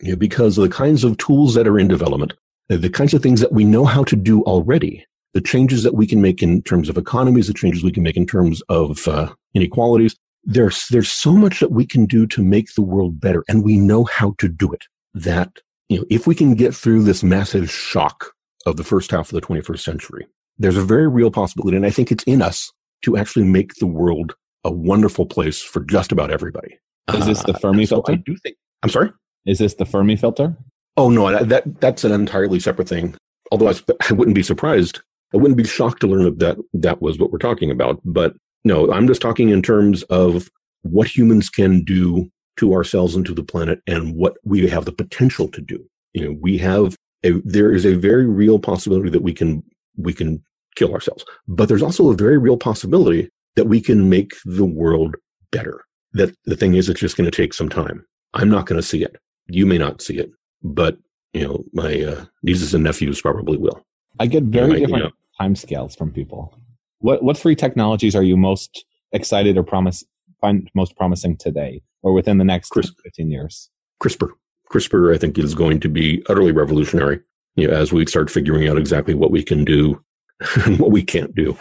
[0.00, 2.32] You know, because of the kinds of tools that are in development,
[2.68, 6.06] the kinds of things that we know how to do already, the changes that we
[6.06, 9.32] can make in terms of economies, the changes we can make in terms of uh,
[9.54, 13.64] inequalities, there's there's so much that we can do to make the world better, and
[13.64, 14.84] we know how to do it.
[15.14, 18.32] That you know, if we can get through this massive shock
[18.66, 20.26] of the first half of the 21st century,
[20.58, 23.86] there's a very real possibility, and I think it's in us to actually make the
[23.86, 26.78] world a wonderful place for just about everybody.
[27.14, 28.12] Is this the uh, Fermi uh, so filter?
[28.12, 28.56] I do think.
[28.82, 29.12] I'm sorry.
[29.44, 30.56] Is this the Fermi filter?
[30.96, 33.14] Oh no, that, that that's an entirely separate thing.
[33.50, 33.74] Although I,
[34.10, 35.00] I wouldn't be surprised.
[35.34, 38.00] I wouldn't be shocked to learn that, that that was what we're talking about.
[38.04, 40.50] But no, I'm just talking in terms of
[40.82, 44.92] what humans can do to ourselves and to the planet, and what we have the
[44.92, 45.84] potential to do.
[46.12, 49.62] You know, we have a there is a very real possibility that we can
[49.96, 50.42] we can
[50.76, 51.24] kill ourselves.
[51.48, 55.16] But there's also a very real possibility that we can make the world
[55.50, 55.84] better.
[56.12, 58.04] That the thing is, it's just going to take some time.
[58.34, 59.16] I'm not going to see it.
[59.46, 60.30] You may not see it,
[60.62, 60.98] but
[61.32, 63.84] you know, my uh, nieces and nephews probably will.
[64.20, 66.54] I get very different you know, time scales from people.
[67.02, 70.04] What what three technologies are you most excited or promise
[70.40, 73.70] find most promising today or within the next Chris, 15 years?
[74.00, 74.30] CRISPR.
[74.72, 77.20] CRISPR, I think, is going to be utterly revolutionary
[77.56, 80.02] you know, as we start figuring out exactly what we can do
[80.64, 81.56] and what we can't do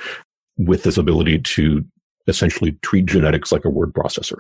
[0.58, 1.84] with this ability to
[2.28, 4.38] essentially treat genetics like a word processor.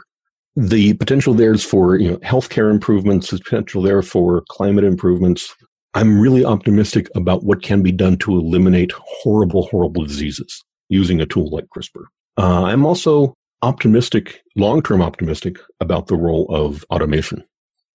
[0.55, 5.55] The potential there is for you know healthcare improvements, the potential there for climate improvements.
[5.95, 11.25] I'm really optimistic about what can be done to eliminate horrible, horrible diseases using a
[11.25, 12.03] tool like CRISPR.
[12.37, 17.43] Uh, I'm also optimistic, long-term optimistic about the role of automation.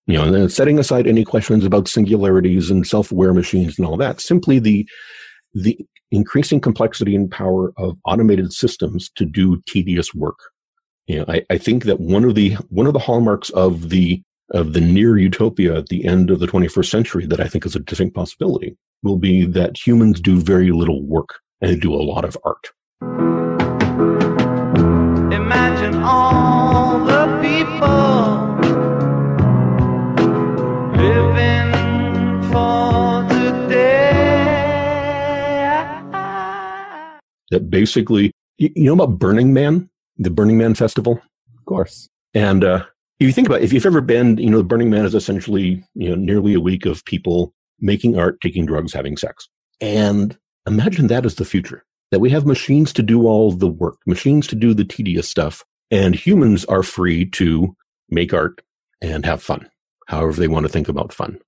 [0.07, 4.21] You know, and setting aside any questions about singularities and self-aware machines and all that,
[4.21, 4.89] simply the
[5.53, 5.79] the
[6.13, 10.39] increasing complexity and power of automated systems to do tedious work.
[11.07, 14.23] You know, I, I think that one of the one of the hallmarks of the
[14.51, 17.75] of the near utopia at the end of the 21st century that I think is
[17.75, 22.25] a distinct possibility will be that humans do very little work and do a lot
[22.25, 22.69] of art.
[25.31, 28.57] Imagine all the people
[30.97, 31.73] living
[32.51, 33.23] for
[37.51, 41.21] That basically, you, you know about Burning Man, the Burning Man festival?
[41.59, 42.09] Of course.
[42.35, 42.85] And uh,
[43.21, 45.15] if you think about it, if you've ever been, you know, the Burning Man is
[45.15, 49.49] essentially, you know, nearly a week of people making art, taking drugs, having sex.
[49.81, 53.97] And imagine that as the future, that we have machines to do all the work,
[54.07, 57.75] machines to do the tedious stuff, and humans are free to
[58.11, 58.63] make art
[59.01, 59.69] and have fun,
[60.07, 61.39] however they want to think about fun.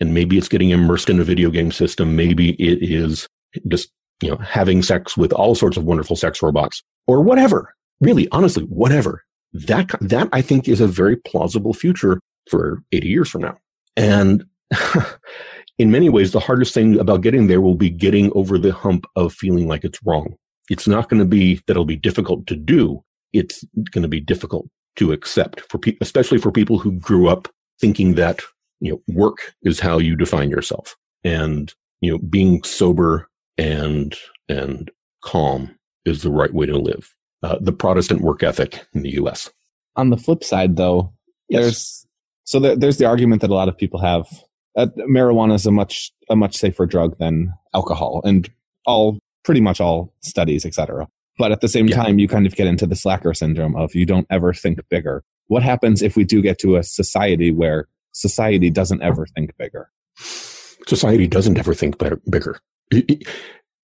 [0.00, 2.16] And maybe it's getting immersed in a video game system.
[2.16, 3.28] Maybe it is
[3.68, 7.74] just, you know, having sex with all sorts of wonderful sex robots or whatever.
[8.00, 13.28] Really, honestly, whatever that that I think is a very plausible future for 80 years
[13.28, 13.58] from now.
[13.96, 14.44] And
[15.78, 19.06] in many ways, the hardest thing about getting there will be getting over the hump
[19.16, 20.34] of feeling like it's wrong.
[20.70, 23.02] It's not going to be that it'll be difficult to do.
[23.32, 27.48] It's going to be difficult to accept for pe- especially for people who grew up
[27.80, 28.42] thinking that,
[28.80, 34.14] you know, work is how you define yourself and, you know, being sober and,
[34.48, 34.90] and
[35.24, 39.50] calm is the right way to live uh, the Protestant work ethic in the U.S.
[39.96, 41.12] On the flip side, though,
[41.48, 41.62] yes.
[41.62, 42.06] there's
[42.44, 44.26] so there, there's the argument that a lot of people have
[44.74, 48.50] that marijuana is a much a much safer drug than alcohol, and
[48.86, 51.08] all pretty much all studies, etc.
[51.38, 51.96] But at the same yeah.
[51.96, 55.24] time, you kind of get into the slacker syndrome of you don't ever think bigger.
[55.48, 59.90] What happens if we do get to a society where society doesn't ever think bigger?
[60.86, 62.58] Society doesn't ever think better, bigger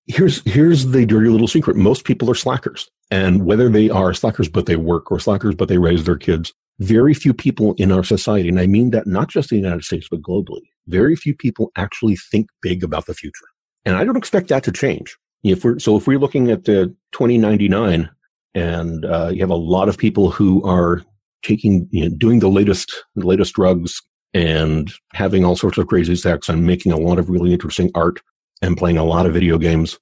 [0.09, 4.49] here's here's the dirty little secret most people are slackers and whether they are slackers
[4.49, 8.03] but they work or slackers but they raise their kids very few people in our
[8.03, 11.35] society and i mean that not just in the united states but globally very few
[11.35, 13.47] people actually think big about the future
[13.85, 16.87] and i don't expect that to change if we're so if we're looking at the
[17.13, 18.11] 2099
[18.55, 21.03] and uh, you have a lot of people who are
[21.43, 24.01] taking you know, doing the latest the latest drugs
[24.35, 28.21] and having all sorts of crazy sex and making a lot of really interesting art
[28.63, 29.99] and playing a lot of video games,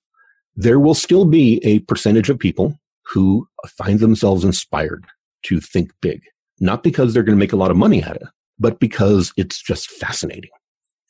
[0.57, 5.05] there will still be a percentage of people who find themselves inspired
[5.45, 6.23] to think big.
[6.59, 8.25] Not because they're going to make a lot of money at it,
[8.59, 10.51] but because it's just fascinating.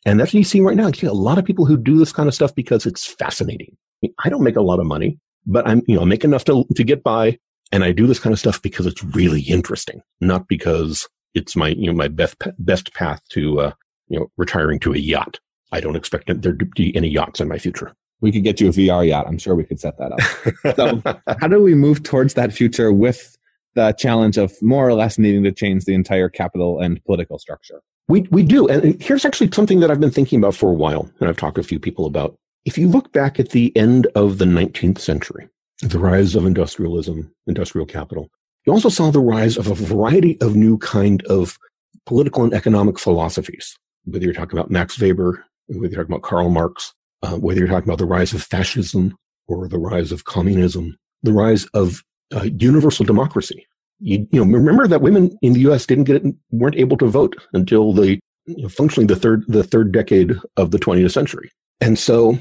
[0.07, 0.87] And that's what you see right now.
[0.87, 3.77] You see a lot of people who do this kind of stuff because it's fascinating.
[3.77, 6.45] I, mean, I don't make a lot of money, but I'm, you know, make enough
[6.45, 7.39] to, to get by.
[7.73, 11.71] And I do this kind of stuff because it's really interesting, not because it's my,
[11.71, 13.73] you know, my best, best path to, uh,
[14.07, 15.41] you know, retiring to a yacht.
[15.73, 17.93] I don't expect there to be any yachts in my future.
[18.21, 19.27] We could get you a VR yacht.
[19.27, 20.77] I'm sure we could set that up.
[20.77, 23.37] so, how do we move towards that future with
[23.75, 27.83] the challenge of more or less needing to change the entire capital and political structure?
[28.09, 28.69] We, we do.
[28.69, 31.57] And here's actually something that I've been thinking about for a while, and I've talked
[31.57, 32.37] to a few people about.
[32.65, 35.49] If you look back at the end of the 19th century,
[35.83, 38.29] the rise of industrialism, industrial capital,
[38.65, 41.59] you also saw the rise of a variety of new kind of
[42.07, 43.77] political and economic philosophies.
[44.05, 46.93] Whether you're talking about Max Weber, whether you're talking about Karl Marx,
[47.23, 49.17] uh, whether you're talking about the rise of fascism
[49.49, 52.03] or the rise of communism, the rise of
[52.35, 53.67] uh, universal democracy.
[53.99, 55.87] You, you, know, remember that women in the U.S.
[55.87, 59.93] didn't get weren't able to vote until the you know, functionally the third the third
[59.93, 62.39] decade of the 20th century, and so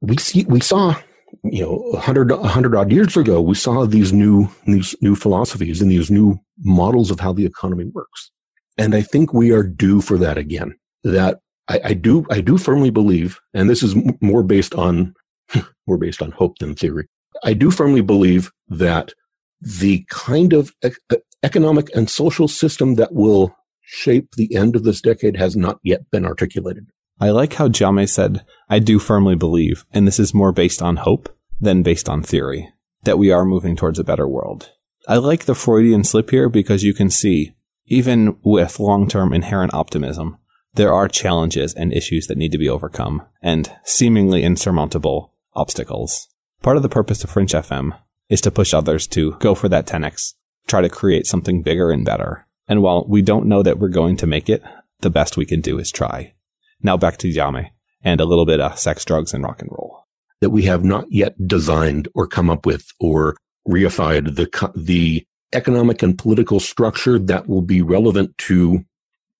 [0.00, 0.94] we see we saw
[1.42, 5.16] you know a hundred a hundred odd years ago we saw these new these new
[5.16, 8.30] philosophies and these new models of how the economy works,
[8.76, 10.74] and I think we are due for that again.
[11.02, 15.14] That I, I, do I do firmly believe, and this is more based on
[15.86, 17.06] more based on hope than theory.
[17.42, 19.12] I do firmly believe that
[19.64, 20.72] the kind of
[21.42, 26.10] economic and social system that will shape the end of this decade has not yet
[26.10, 26.86] been articulated.
[27.20, 30.96] I like how Jamais said, I do firmly believe, and this is more based on
[30.96, 32.68] hope than based on theory,
[33.04, 34.72] that we are moving towards a better world.
[35.06, 37.54] I like the Freudian slip here because you can see,
[37.86, 40.38] even with long term inherent optimism,
[40.74, 46.28] there are challenges and issues that need to be overcome, and seemingly insurmountable obstacles.
[46.62, 47.96] Part of the purpose of Fringe FM
[48.34, 50.34] is to push others to go for that 10x,
[50.66, 52.48] try to create something bigger and better.
[52.66, 54.60] And while we don't know that we're going to make it,
[55.02, 56.34] the best we can do is try.
[56.82, 57.70] Now back to Jamais
[58.02, 60.04] and a little bit of sex, drugs, and rock and roll.
[60.40, 63.36] That we have not yet designed or come up with or
[63.68, 68.84] reified the, the economic and political structure that will be relevant to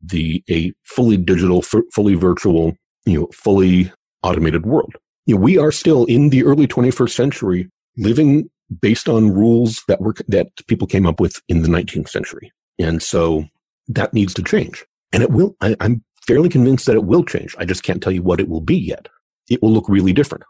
[0.01, 2.76] the, a fully digital, fully virtual,
[3.07, 3.92] you know, fully
[4.22, 4.95] automated world
[5.26, 10.00] you know, we are still in the early 21st century living based on rules that
[10.00, 12.52] were that people came up with in the 19th century.
[12.78, 13.44] And so
[13.88, 14.84] that needs to change.
[15.12, 17.54] And it will I, i'm fairly convinced that it will change.
[17.58, 19.08] I just can't tell you what it will be yet.
[19.50, 20.44] It will look really different.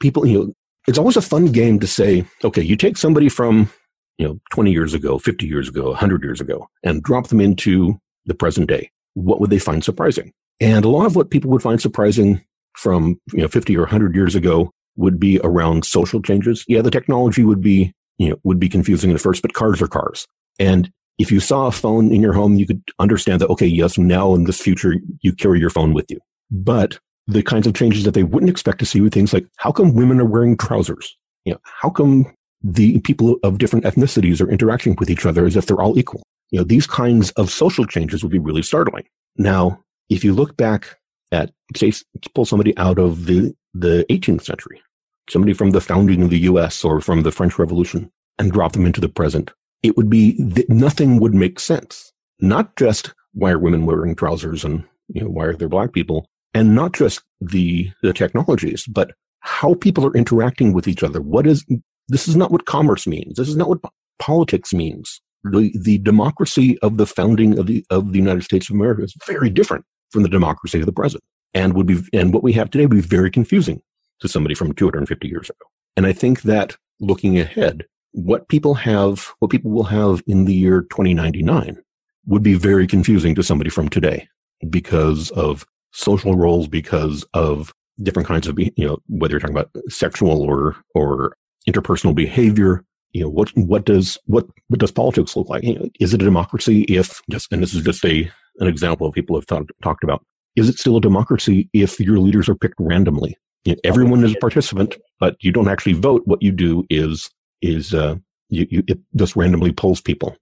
[0.00, 0.52] People you know
[0.88, 3.70] it's always a fun game to say okay you take somebody from
[4.18, 8.00] you know 20 years ago 50 years ago 100 years ago and drop them into
[8.26, 8.90] the present day.
[9.14, 10.32] What would they find surprising?
[10.60, 12.44] And a lot of what people would find surprising
[12.76, 16.64] from you know 50 or 100 years ago would be around social changes.
[16.68, 19.88] Yeah, the technology would be you know would be confusing at first, but cars are
[19.88, 20.26] cars.
[20.58, 23.98] And if you saw a phone in your home, you could understand that okay, yes,
[23.98, 26.18] now in this future you carry your phone with you.
[26.50, 29.72] But the kinds of changes that they wouldn't expect to see with things like how
[29.72, 31.16] come women are wearing trousers?
[31.44, 32.32] You know, how come
[32.62, 36.22] the people of different ethnicities are interacting with each other as if they're all equal?
[36.50, 39.04] You know, these kinds of social changes would be really startling.
[39.36, 40.98] Now, if you look back
[41.32, 41.92] at say
[42.34, 44.82] pull somebody out of the the 18th century,
[45.28, 46.84] somebody from the founding of the U.S.
[46.84, 49.50] or from the French Revolution, and drop them into the present,
[49.82, 52.12] it would be that nothing would make sense.
[52.40, 56.26] Not just why are women wearing trousers and you know why are there black people,
[56.54, 61.20] and not just the the technologies, but how people are interacting with each other.
[61.20, 61.64] What is
[62.08, 63.36] this is not what commerce means.
[63.36, 63.80] This is not what
[64.18, 65.20] politics means.
[65.44, 69.14] The the democracy of the founding of the of the United States of America is
[69.26, 71.22] very different from the democracy of the present
[71.54, 73.82] and would be, and what we have today would be very confusing
[74.20, 75.66] to somebody from 250 years ago.
[75.96, 80.54] And I think that looking ahead, what people have, what people will have in the
[80.54, 81.82] year 2099
[82.26, 84.28] would be very confusing to somebody from today
[84.70, 87.72] because of social roles, because of
[88.02, 91.36] different kinds of, you know, whether you're talking about sexual or, or
[91.68, 95.62] interpersonal behavior, you know, what, what does, what, what does politics look like?
[95.64, 99.06] You know, is it a democracy if just, and this is just a, an example
[99.06, 100.24] of people have talk, talked about.
[100.56, 103.36] Is it still a democracy if your leaders are picked randomly?
[103.84, 106.22] Everyone is a participant, but you don't actually vote.
[106.24, 107.30] What you do is
[107.60, 108.16] is uh,
[108.48, 110.36] you, you, it just randomly pulls people,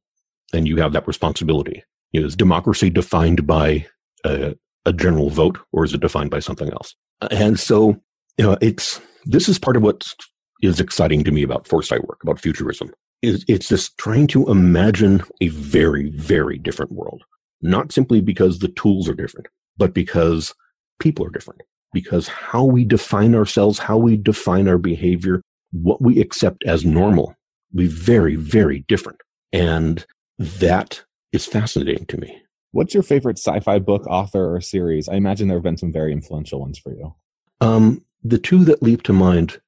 [0.54, 1.82] and you have that responsibility.
[2.12, 3.86] You know, is democracy defined by
[4.24, 4.56] a,
[4.86, 6.94] a general vote, or is it defined by something else?
[7.30, 8.00] And so,
[8.38, 10.02] you know, it's this is part of what
[10.62, 12.90] is exciting to me about foresight work, about futurism.
[13.20, 17.22] Is it's just trying to imagine a very, very different world
[17.62, 19.46] not simply because the tools are different,
[19.80, 20.54] but because
[21.00, 21.62] people are different.
[21.92, 27.34] Because how we define ourselves, how we define our behavior, what we accept as normal,
[27.72, 29.18] we very, very different.
[29.52, 30.06] And
[30.38, 31.02] that
[31.32, 32.42] is fascinating to me.
[32.70, 35.08] What's your favorite sci-fi book, author, or series?
[35.08, 37.14] I imagine there have been some very influential ones for you.
[37.60, 39.60] Um, the two that leap to mind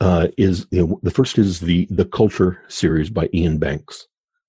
[0.00, 4.08] uh, is you know, the first is the the Culture series by Iain Banks,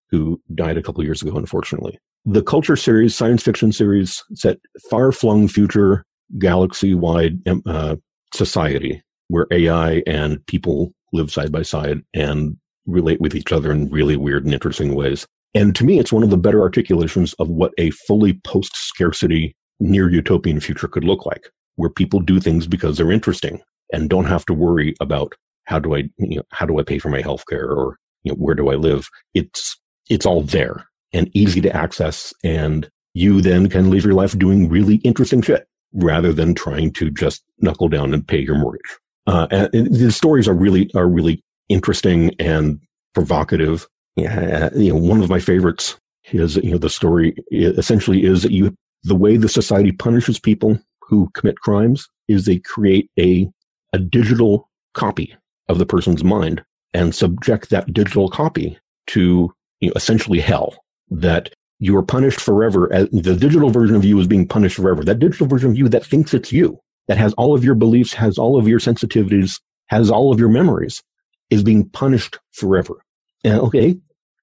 [0.10, 4.58] who died a couple years ago, unfortunately the culture series, science fiction series, set
[4.90, 6.04] far flung future,
[6.38, 7.96] galaxy wide um, uh,
[8.34, 13.90] society where AI and people live side by side and relate with each other in
[13.90, 15.26] really weird and interesting ways.
[15.54, 19.56] And to me, it's one of the better articulations of what a fully post scarcity
[19.80, 23.62] near utopian future could look like, where people do things because they're interesting
[23.92, 25.34] and don't have to worry about
[25.66, 28.32] how do I, you know, how do I pay for my health care or, you
[28.32, 29.08] know, where do I live?
[29.34, 32.34] It's, it's all there and easy to access.
[32.44, 37.10] And you then can live your life doing really interesting shit rather than trying to
[37.10, 38.98] just knuckle down and pay your mortgage.
[39.28, 42.80] Uh, and, the stories are really, are really interesting and
[43.14, 43.88] provocative.
[44.18, 46.00] Uh, you know, one of my favorites
[46.32, 50.80] is, you know, the story essentially is that you, the way the society punishes people
[51.02, 53.50] who commit crimes is they create a,
[53.94, 55.36] a digital copy
[55.68, 60.76] of the person's mind and subject that digital copy to you know, essentially hell
[61.10, 62.90] that you are punished forever.
[63.12, 65.04] The digital version of you is being punished forever.
[65.04, 68.14] That digital version of you that thinks it's you, that has all of your beliefs,
[68.14, 71.02] has all of your sensitivities, has all of your memories,
[71.50, 73.02] is being punished forever.
[73.44, 73.98] And okay,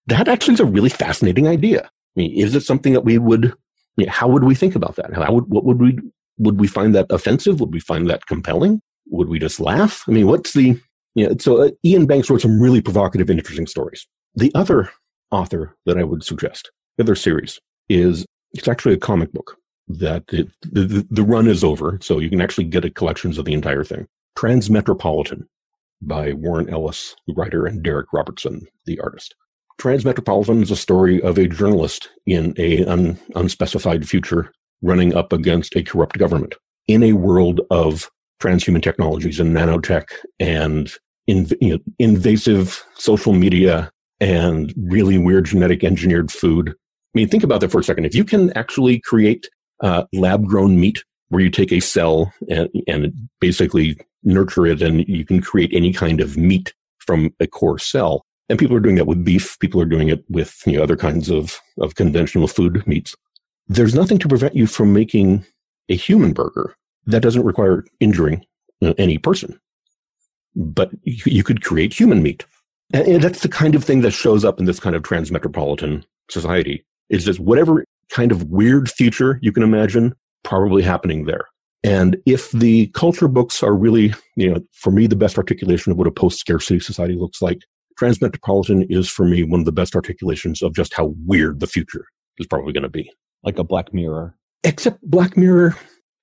[0.06, 1.84] that actually is a really fascinating idea.
[1.84, 3.52] I mean, is it something that we would,
[4.08, 5.12] how would we think about that?
[5.12, 5.98] How would, what would we,
[6.38, 7.60] would we find that offensive?
[7.60, 8.80] Would we find that compelling?
[9.08, 10.04] Would we just laugh?
[10.08, 10.80] I mean, what's the,
[11.14, 14.06] you know, so uh, Iain Banks wrote some really provocative and interesting stories.
[14.34, 14.90] The other
[15.30, 19.56] author that I would suggest, the other series, is it's actually a comic book
[19.88, 23.44] that it, the, the run is over, so you can actually get a collections of
[23.44, 24.06] the entire thing.
[24.36, 25.44] Transmetropolitan
[26.02, 29.34] by Warren Ellis, the writer, and Darick Robertson, the artist.
[29.80, 34.52] Transmetropolitan is a story of a journalist in a un, unspecified future
[34.82, 36.54] running up against a corrupt government
[36.86, 38.10] in a world of
[38.40, 40.08] transhuman technologies and nanotech
[40.38, 40.94] and
[41.26, 43.90] you know, invasive social media
[44.20, 46.70] and really weird genetic engineered food.
[46.70, 46.72] I
[47.14, 48.04] mean, think about that for a second.
[48.04, 49.48] If you can actually create
[49.80, 55.06] uh, lab grown meat where you take a cell and, and basically nurture it and
[55.08, 58.24] you can create any kind of meat from a core cell.
[58.48, 59.58] And people are doing that with beef.
[59.58, 63.14] People are doing it with you know, other kinds of, of conventional food meats.
[63.68, 65.44] There's nothing to prevent you from making
[65.88, 68.44] a human burger that doesn't require injuring
[68.80, 69.58] know, any person.
[70.54, 72.44] But you could create human meat.
[72.92, 76.84] And, that's the kind of thing that shows up in this kind of transmetropolitan society.
[77.08, 80.14] It's just whatever kind of weird future you can imagine
[80.44, 81.46] probably happening there.
[81.82, 85.98] And if the culture books are really, you know, for me, the best articulation of
[85.98, 87.62] what a post scarcity society looks like,
[87.98, 92.04] Transmetropolitan is for me one of the best articulations of just how weird the future
[92.38, 93.10] is probably going to be.
[93.42, 94.34] Like a Black Mirror.
[94.64, 95.76] Except Black Mirror,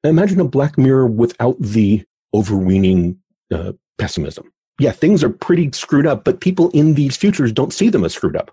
[0.04, 2.04] imagine a Black Mirror without the
[2.34, 3.18] overweening
[3.52, 4.53] uh, pessimism.
[4.80, 8.14] Yeah, things are pretty screwed up, but people in these futures don't see them as
[8.14, 8.52] screwed up.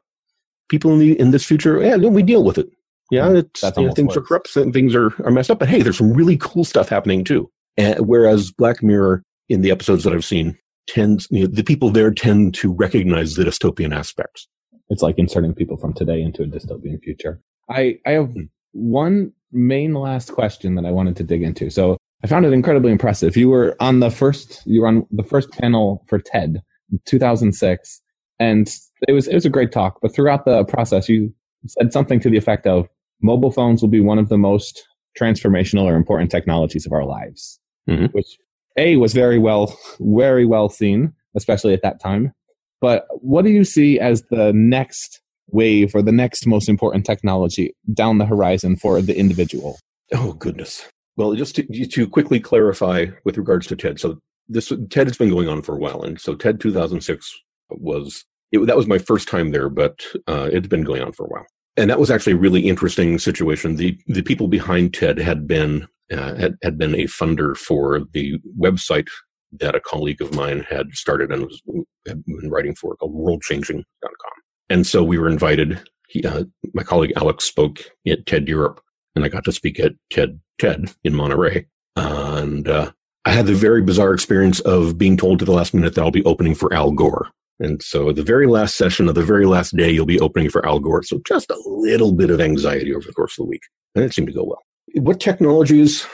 [0.68, 2.70] People in, the, in this future, yeah, we deal with it.
[3.10, 3.36] Yeah, hmm.
[3.36, 4.16] it's, you know, things worse.
[4.18, 6.88] are corrupt and things are, are messed up, but hey, there's some really cool stuff
[6.88, 7.50] happening too.
[7.76, 10.56] And whereas Black Mirror, in the episodes that I've seen,
[10.86, 14.46] tends, you know, the people there tend to recognize the dystopian aspects.
[14.90, 17.40] It's like inserting people from today into a dystopian future.
[17.68, 18.44] I, I have hmm.
[18.72, 21.70] one main last question that I wanted to dig into.
[21.70, 23.36] So I found it incredibly impressive.
[23.36, 26.62] You were on the first, you were on the first panel for TED,
[27.06, 28.02] 2006,
[28.38, 28.68] and
[29.08, 31.32] it was, it was a great talk, but throughout the process, you
[31.66, 32.88] said something to the effect of,
[33.22, 34.86] mobile phones will be one of the most
[35.18, 37.58] transformational or important technologies of our lives,
[37.88, 38.06] mm-hmm.
[38.06, 38.38] which
[38.76, 42.32] A was very well, very well seen, especially at that time.
[42.80, 47.74] But what do you see as the next wave or the next most important technology
[47.92, 49.78] down the horizon for the individual?
[50.14, 50.86] Oh, goodness.
[51.16, 54.00] Well, just to, to quickly clarify with regards to TED.
[54.00, 56.02] So this TED has been going on for a while.
[56.02, 57.38] And so TED 2006
[57.70, 61.26] was, it, that was my first time there, but uh, it's been going on for
[61.26, 61.46] a while
[61.76, 63.76] and that was actually a really interesting situation.
[63.76, 68.38] The the people behind TED had been uh, had, had been a funder for the
[68.58, 69.08] website
[69.52, 71.62] that a colleague of mine had started and was
[72.06, 74.32] had been writing for called worldchanging.com.
[74.68, 75.80] And so we were invited.
[76.08, 76.44] He, uh,
[76.74, 78.80] my colleague Alex spoke at TED Europe,
[79.14, 81.66] and I got to speak at TED TED in Monterey.
[81.96, 82.92] and uh,
[83.24, 86.10] I had the very bizarre experience of being told to the last minute that I'll
[86.10, 87.28] be opening for Al Gore.
[87.58, 90.66] And so the very last session of the very last day, you'll be opening for
[90.66, 91.02] Al Gore.
[91.02, 93.62] So just a little bit of anxiety over the course of the week.
[93.94, 94.62] And it seemed to go well.
[94.94, 96.06] What technologies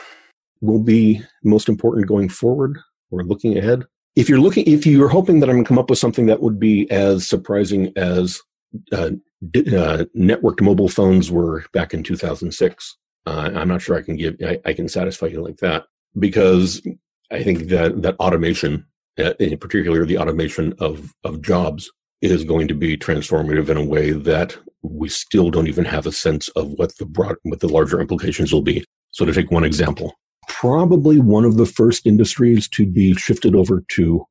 [0.60, 2.78] will be most important going forward
[3.12, 3.84] or looking ahead?
[4.16, 6.42] If you're looking, if you're hoping that I'm going to come up with something that
[6.42, 8.40] would be as surprising as
[8.92, 9.10] uh,
[9.54, 14.36] uh, networked mobile phones were back in 2006, uh, I'm not sure I can give,
[14.44, 15.84] I, I can satisfy you like that
[16.18, 16.80] because
[17.30, 18.86] I think that that automation
[19.18, 21.90] uh, in particular the automation of, of jobs
[22.22, 26.12] is going to be transformative in a way that we still don't even have a
[26.12, 28.84] sense of what the broad, what the larger implications will be.
[29.10, 30.14] So to take one example,
[30.48, 34.24] probably one of the first industries to be shifted over to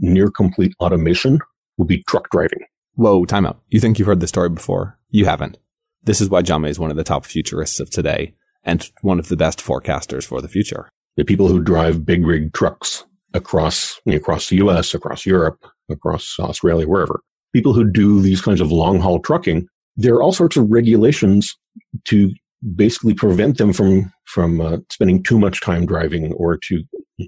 [0.00, 1.38] near complete automation
[1.78, 2.60] will be truck driving.
[2.94, 3.60] Whoa, time out.
[3.68, 4.98] You think you've heard the story before?
[5.10, 5.58] You haven't.
[6.04, 8.34] This is why Jamais is one of the top futurists of today
[8.64, 10.90] and one of the best forecasters for the future.
[11.16, 16.88] The people who drive big rig trucks across across the U.S., across Europe, across Australia,
[16.88, 17.20] wherever.
[17.52, 21.56] People who do these kinds of long haul trucking, there are all sorts of regulations
[22.06, 22.32] to
[22.74, 26.82] basically prevent them from from uh, spending too much time driving or to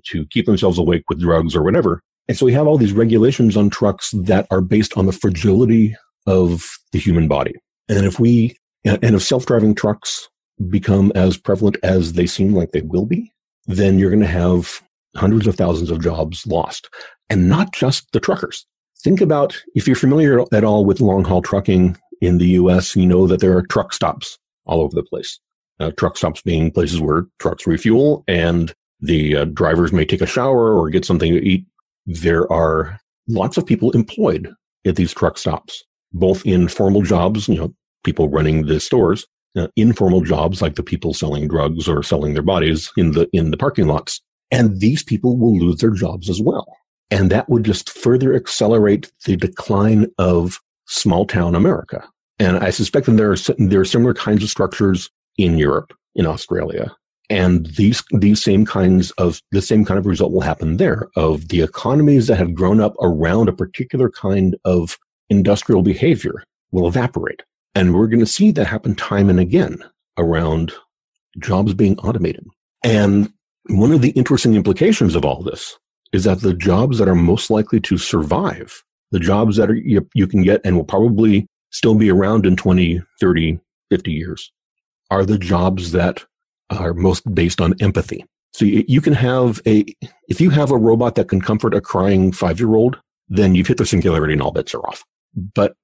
[0.06, 2.00] to keep themselves awake with drugs or whatever.
[2.26, 5.94] And so we have all these regulations on trucks that are based on the fragility
[6.26, 7.52] of the human body.
[7.88, 10.28] And if we and if self-driving trucks
[10.68, 13.32] become as prevalent as they seem like they will be,
[13.66, 14.82] then you're going to have
[15.16, 16.88] hundreds of thousands of jobs lost,
[17.30, 18.66] and not just the truckers.
[19.02, 23.06] Think about if you're familiar at all with long haul trucking in the US, you
[23.06, 25.38] know that there are truck stops all over the place.
[25.80, 30.26] Uh, truck stops being places where trucks refuel and the uh, drivers may take a
[30.26, 31.66] shower or get something to eat
[32.06, 34.52] there are lots of people employed
[34.86, 37.74] at these truck stops, both in formal jobs, you know,
[38.04, 39.26] people running the stores,
[39.56, 43.50] uh, informal jobs like the people selling drugs or selling their bodies in the in
[43.50, 46.76] the parking lots, and these people will lose their jobs as well.
[47.10, 52.06] And that would just further accelerate the decline of small town America.
[52.38, 56.26] And I suspect that there are there are similar kinds of structures in Europe, in
[56.26, 56.94] Australia,
[57.30, 61.48] and these these same kinds of the same kind of result will happen there of
[61.48, 64.98] the economies that have grown up around a particular kind of
[65.30, 67.42] industrial behavior will evaporate
[67.74, 69.82] and we're going to see that happen time and again
[70.18, 70.72] around
[71.38, 72.46] jobs being automated
[72.82, 73.32] and
[73.68, 75.78] one of the interesting implications of all this
[76.12, 80.06] is that the jobs that are most likely to survive the jobs that are, you,
[80.14, 83.60] you can get and will probably still be around in 20 30
[83.90, 84.52] 50 years
[85.10, 86.24] are the jobs that
[86.70, 88.24] are most based on empathy.
[88.52, 89.84] So you, you can have a,
[90.28, 92.98] if you have a robot that can comfort a crying five year old,
[93.28, 95.04] then you've hit the singularity and all bets are off.
[95.34, 95.74] But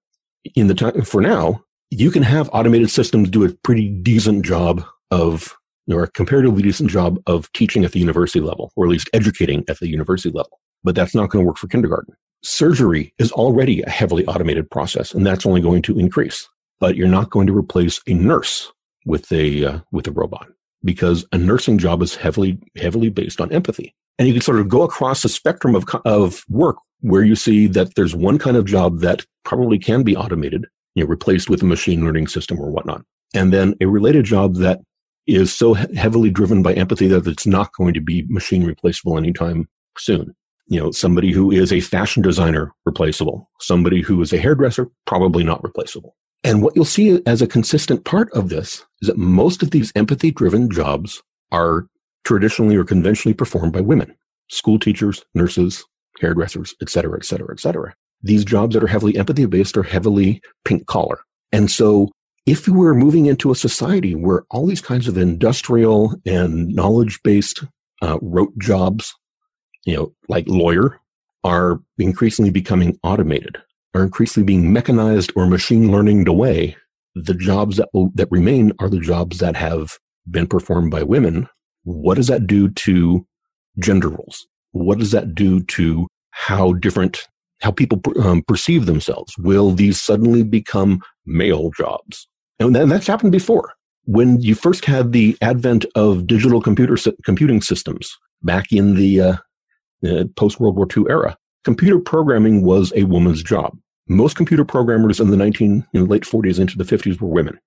[0.57, 4.85] in the time, for now, you can have automated systems do a pretty decent job
[5.11, 5.57] of,
[5.91, 9.65] or a comparatively decent job of teaching at the university level, or at least educating
[9.69, 10.61] at the university level.
[10.85, 12.15] But that's not going to work for kindergarten.
[12.43, 16.49] Surgery is already a heavily automated process, and that's only going to increase.
[16.79, 18.73] But you're not going to replace a nurse
[19.05, 20.47] with a uh, with a robot
[20.83, 23.95] because a nursing job is heavily heavily based on empathy.
[24.19, 27.67] And you can sort of go across the spectrum of of work where you see
[27.67, 31.63] that there's one kind of job that probably can be automated, you know, replaced with
[31.63, 33.05] a machine learning system or whatnot.
[33.35, 34.81] And then a related job that
[35.27, 39.69] is so heavily driven by empathy that it's not going to be machine replaceable anytime
[39.97, 40.35] soon.
[40.67, 45.45] You know, somebody who is a fashion designer replaceable, somebody who is a hairdresser probably
[45.45, 46.17] not replaceable.
[46.43, 49.93] And what you'll see as a consistent part of this is that most of these
[49.95, 51.23] empathy driven jobs
[51.53, 51.87] are
[52.25, 54.15] traditionally or conventionally performed by women,
[54.49, 55.85] school teachers, nurses,
[56.21, 57.95] hairdressers, et cetera, et cetera, et cetera.
[58.23, 61.21] These jobs that are heavily empathy based are heavily pink collar.
[61.53, 62.11] And so
[62.47, 67.65] if we're moving into a society where all these kinds of industrial and knowledge based
[68.03, 69.15] uh, rote jobs,
[69.85, 71.01] you know, like lawyer,
[71.45, 73.57] are increasingly becoming automated,
[73.95, 76.77] are increasingly being mechanized or machine learned away,
[77.15, 79.99] the jobs that will, that remain are the jobs that have
[80.31, 81.49] been performed by women.
[81.85, 83.27] What does that do to
[83.79, 84.47] gender roles?
[84.73, 87.27] What does that do to how different,
[87.61, 89.37] how people um, perceive themselves?
[89.39, 92.27] Will these suddenly become male jobs?
[92.59, 93.75] And that's happened before.
[94.05, 99.37] When you first had the advent of digital computer computing systems back in the uh,
[100.07, 103.77] uh, post World War II era, computer programming was a woman's job.
[104.09, 107.59] Most computer programmers in the 19, in the late 40s into the 50s were women.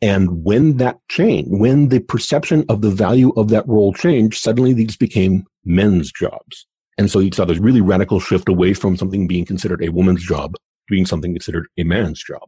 [0.00, 4.72] And when that changed, when the perception of the value of that role changed, suddenly
[4.72, 6.66] these became men's jobs.
[6.98, 10.22] And so you saw this really radical shift away from something being considered a woman's
[10.22, 10.56] job
[10.88, 12.42] being something considered a man's job.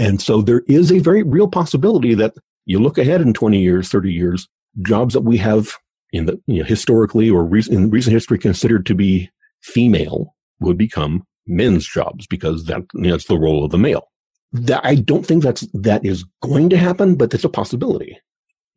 [0.00, 2.34] And so there is a very real possibility that
[2.66, 4.48] you look ahead in 20 years, 30 years,
[4.82, 5.76] jobs that we have
[6.12, 9.30] in the you know, historically or in recent history considered to be
[9.62, 14.08] female would become men's jobs because that, you know, that's the role of the male.
[14.52, 18.18] That I don't think that's that is going to happen, but it's a possibility.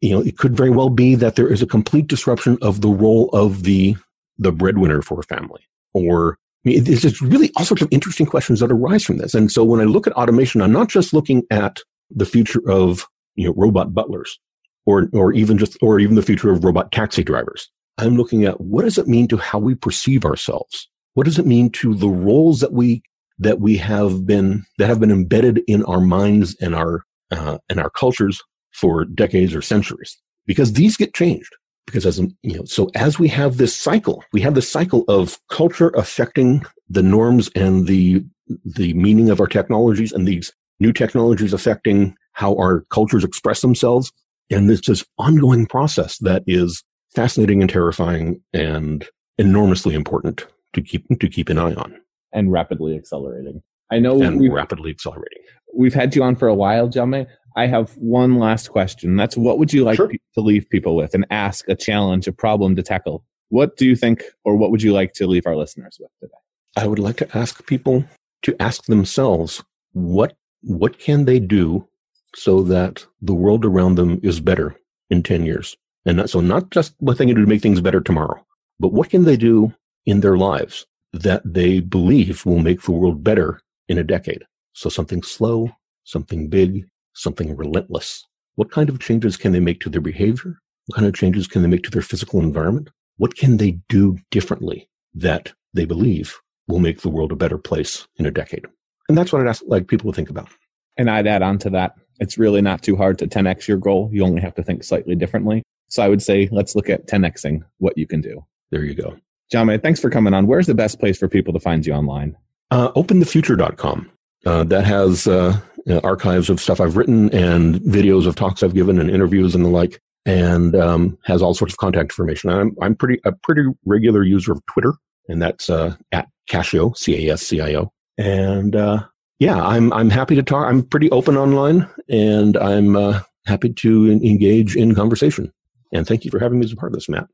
[0.01, 2.89] You know, it could very well be that there is a complete disruption of the
[2.89, 3.95] role of the
[4.38, 5.61] the breadwinner for a family,
[5.93, 9.33] or I mean, there's just really all sorts of interesting questions that arise from this.
[9.33, 11.79] And so when I look at automation, I'm not just looking at
[12.09, 14.39] the future of you know robot butlers,
[14.85, 17.69] or or even just or even the future of robot taxi drivers.
[17.97, 21.47] I'm looking at what does it mean to how we perceive ourselves what does it
[21.47, 23.01] mean to the roles that we
[23.39, 27.79] that we have been that have been embedded in our minds and our uh, and
[27.79, 28.39] our cultures
[28.71, 30.15] for decades or centuries?
[30.45, 31.51] Because these get changed.
[31.88, 35.39] Because as you know, so as we have this cycle, we have this cycle of
[35.49, 38.23] culture affecting the norms and the
[38.63, 44.11] the meaning of our technologies, and these new technologies affecting how our cultures express themselves.
[44.51, 46.83] And this ongoing process that is
[47.15, 49.05] fascinating and terrifying and
[49.38, 51.99] enormously important to keep to keep an eye on
[52.33, 53.61] and rapidly accelerating.
[53.91, 55.43] I know and we've, rapidly accelerating.
[55.73, 57.27] We've had you on for a while, Jamais.
[57.58, 59.16] I have one last question.
[59.16, 60.12] That's what would you like sure.
[60.36, 63.26] to leave people with and ask a challenge, a problem to tackle?
[63.49, 66.34] What do you think, or what would you like to leave our listeners with today?
[66.78, 68.05] I would like to ask people
[68.43, 71.88] to ask themselves what what can they do
[72.36, 74.76] so that the world around them is better
[75.10, 75.76] in 10 years?
[76.05, 78.45] And not, so not just what they can do to make things better tomorrow,
[78.80, 79.74] but what can they do
[80.05, 84.43] in their lives that they believe will make the world better in a decade.
[84.74, 85.72] So something slow,
[86.03, 86.86] something big,
[87.18, 88.26] something relentless.
[88.55, 90.59] What kind of changes can they make to their behavior?
[90.86, 92.89] What kind of changes can they make to their physical environment?
[93.18, 98.07] What can they do differently that they believe will make the world a better place
[98.18, 98.65] in a decade.
[99.07, 100.49] And that's what I'd ask like people to think about.
[100.97, 101.95] And I'd add on to that.
[102.20, 104.09] It's really not too hard to 10x your goal.
[104.11, 105.63] You only have to think slightly differently.
[105.89, 108.45] So I would say let's look at 10xing what you can do.
[108.72, 109.18] There you go.
[109.53, 110.47] Jamais, thanks for coming on.
[110.47, 112.36] Where's the best place for people to find you online?
[112.70, 114.11] Uh, openthefuture.com.
[114.45, 115.57] Uh, that has uh,
[116.03, 119.69] archives of stuff I've written and videos of talks I've given and interviews and the
[119.69, 122.49] like, and um, has all sorts of contact information.
[122.49, 124.93] I'm I'm pretty a pretty regular user of Twitter,
[125.27, 127.91] and that's uh, at Cascio C A S C I O.
[128.17, 129.03] And uh,
[129.39, 130.67] yeah, I'm I'm happy to talk.
[130.67, 135.51] I'm pretty open online, and I'm uh, happy to engage in conversation.
[135.93, 137.27] And thank you for having me as a part of this, Matt.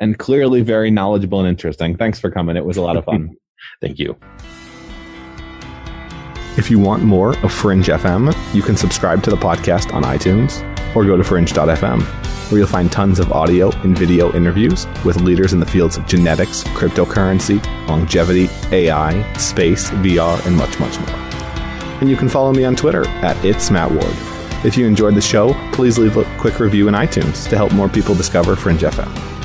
[0.00, 1.96] And clearly very knowledgeable and interesting.
[1.96, 2.56] Thanks for coming.
[2.56, 3.36] It was a lot of fun.
[3.80, 4.16] thank you.
[6.58, 10.60] If you want more of Fringe FM, you can subscribe to the podcast on iTunes
[10.96, 12.02] or go to fringe.fm,
[12.50, 16.04] where you'll find tons of audio and video interviews with leaders in the fields of
[16.06, 21.16] genetics, cryptocurrency, longevity, AI, space, VR, and much, much more.
[22.00, 24.16] And you can follow me on Twitter at It's Matt Ward.
[24.64, 27.88] If you enjoyed the show, please leave a quick review in iTunes to help more
[27.88, 29.37] people discover Fringe FM.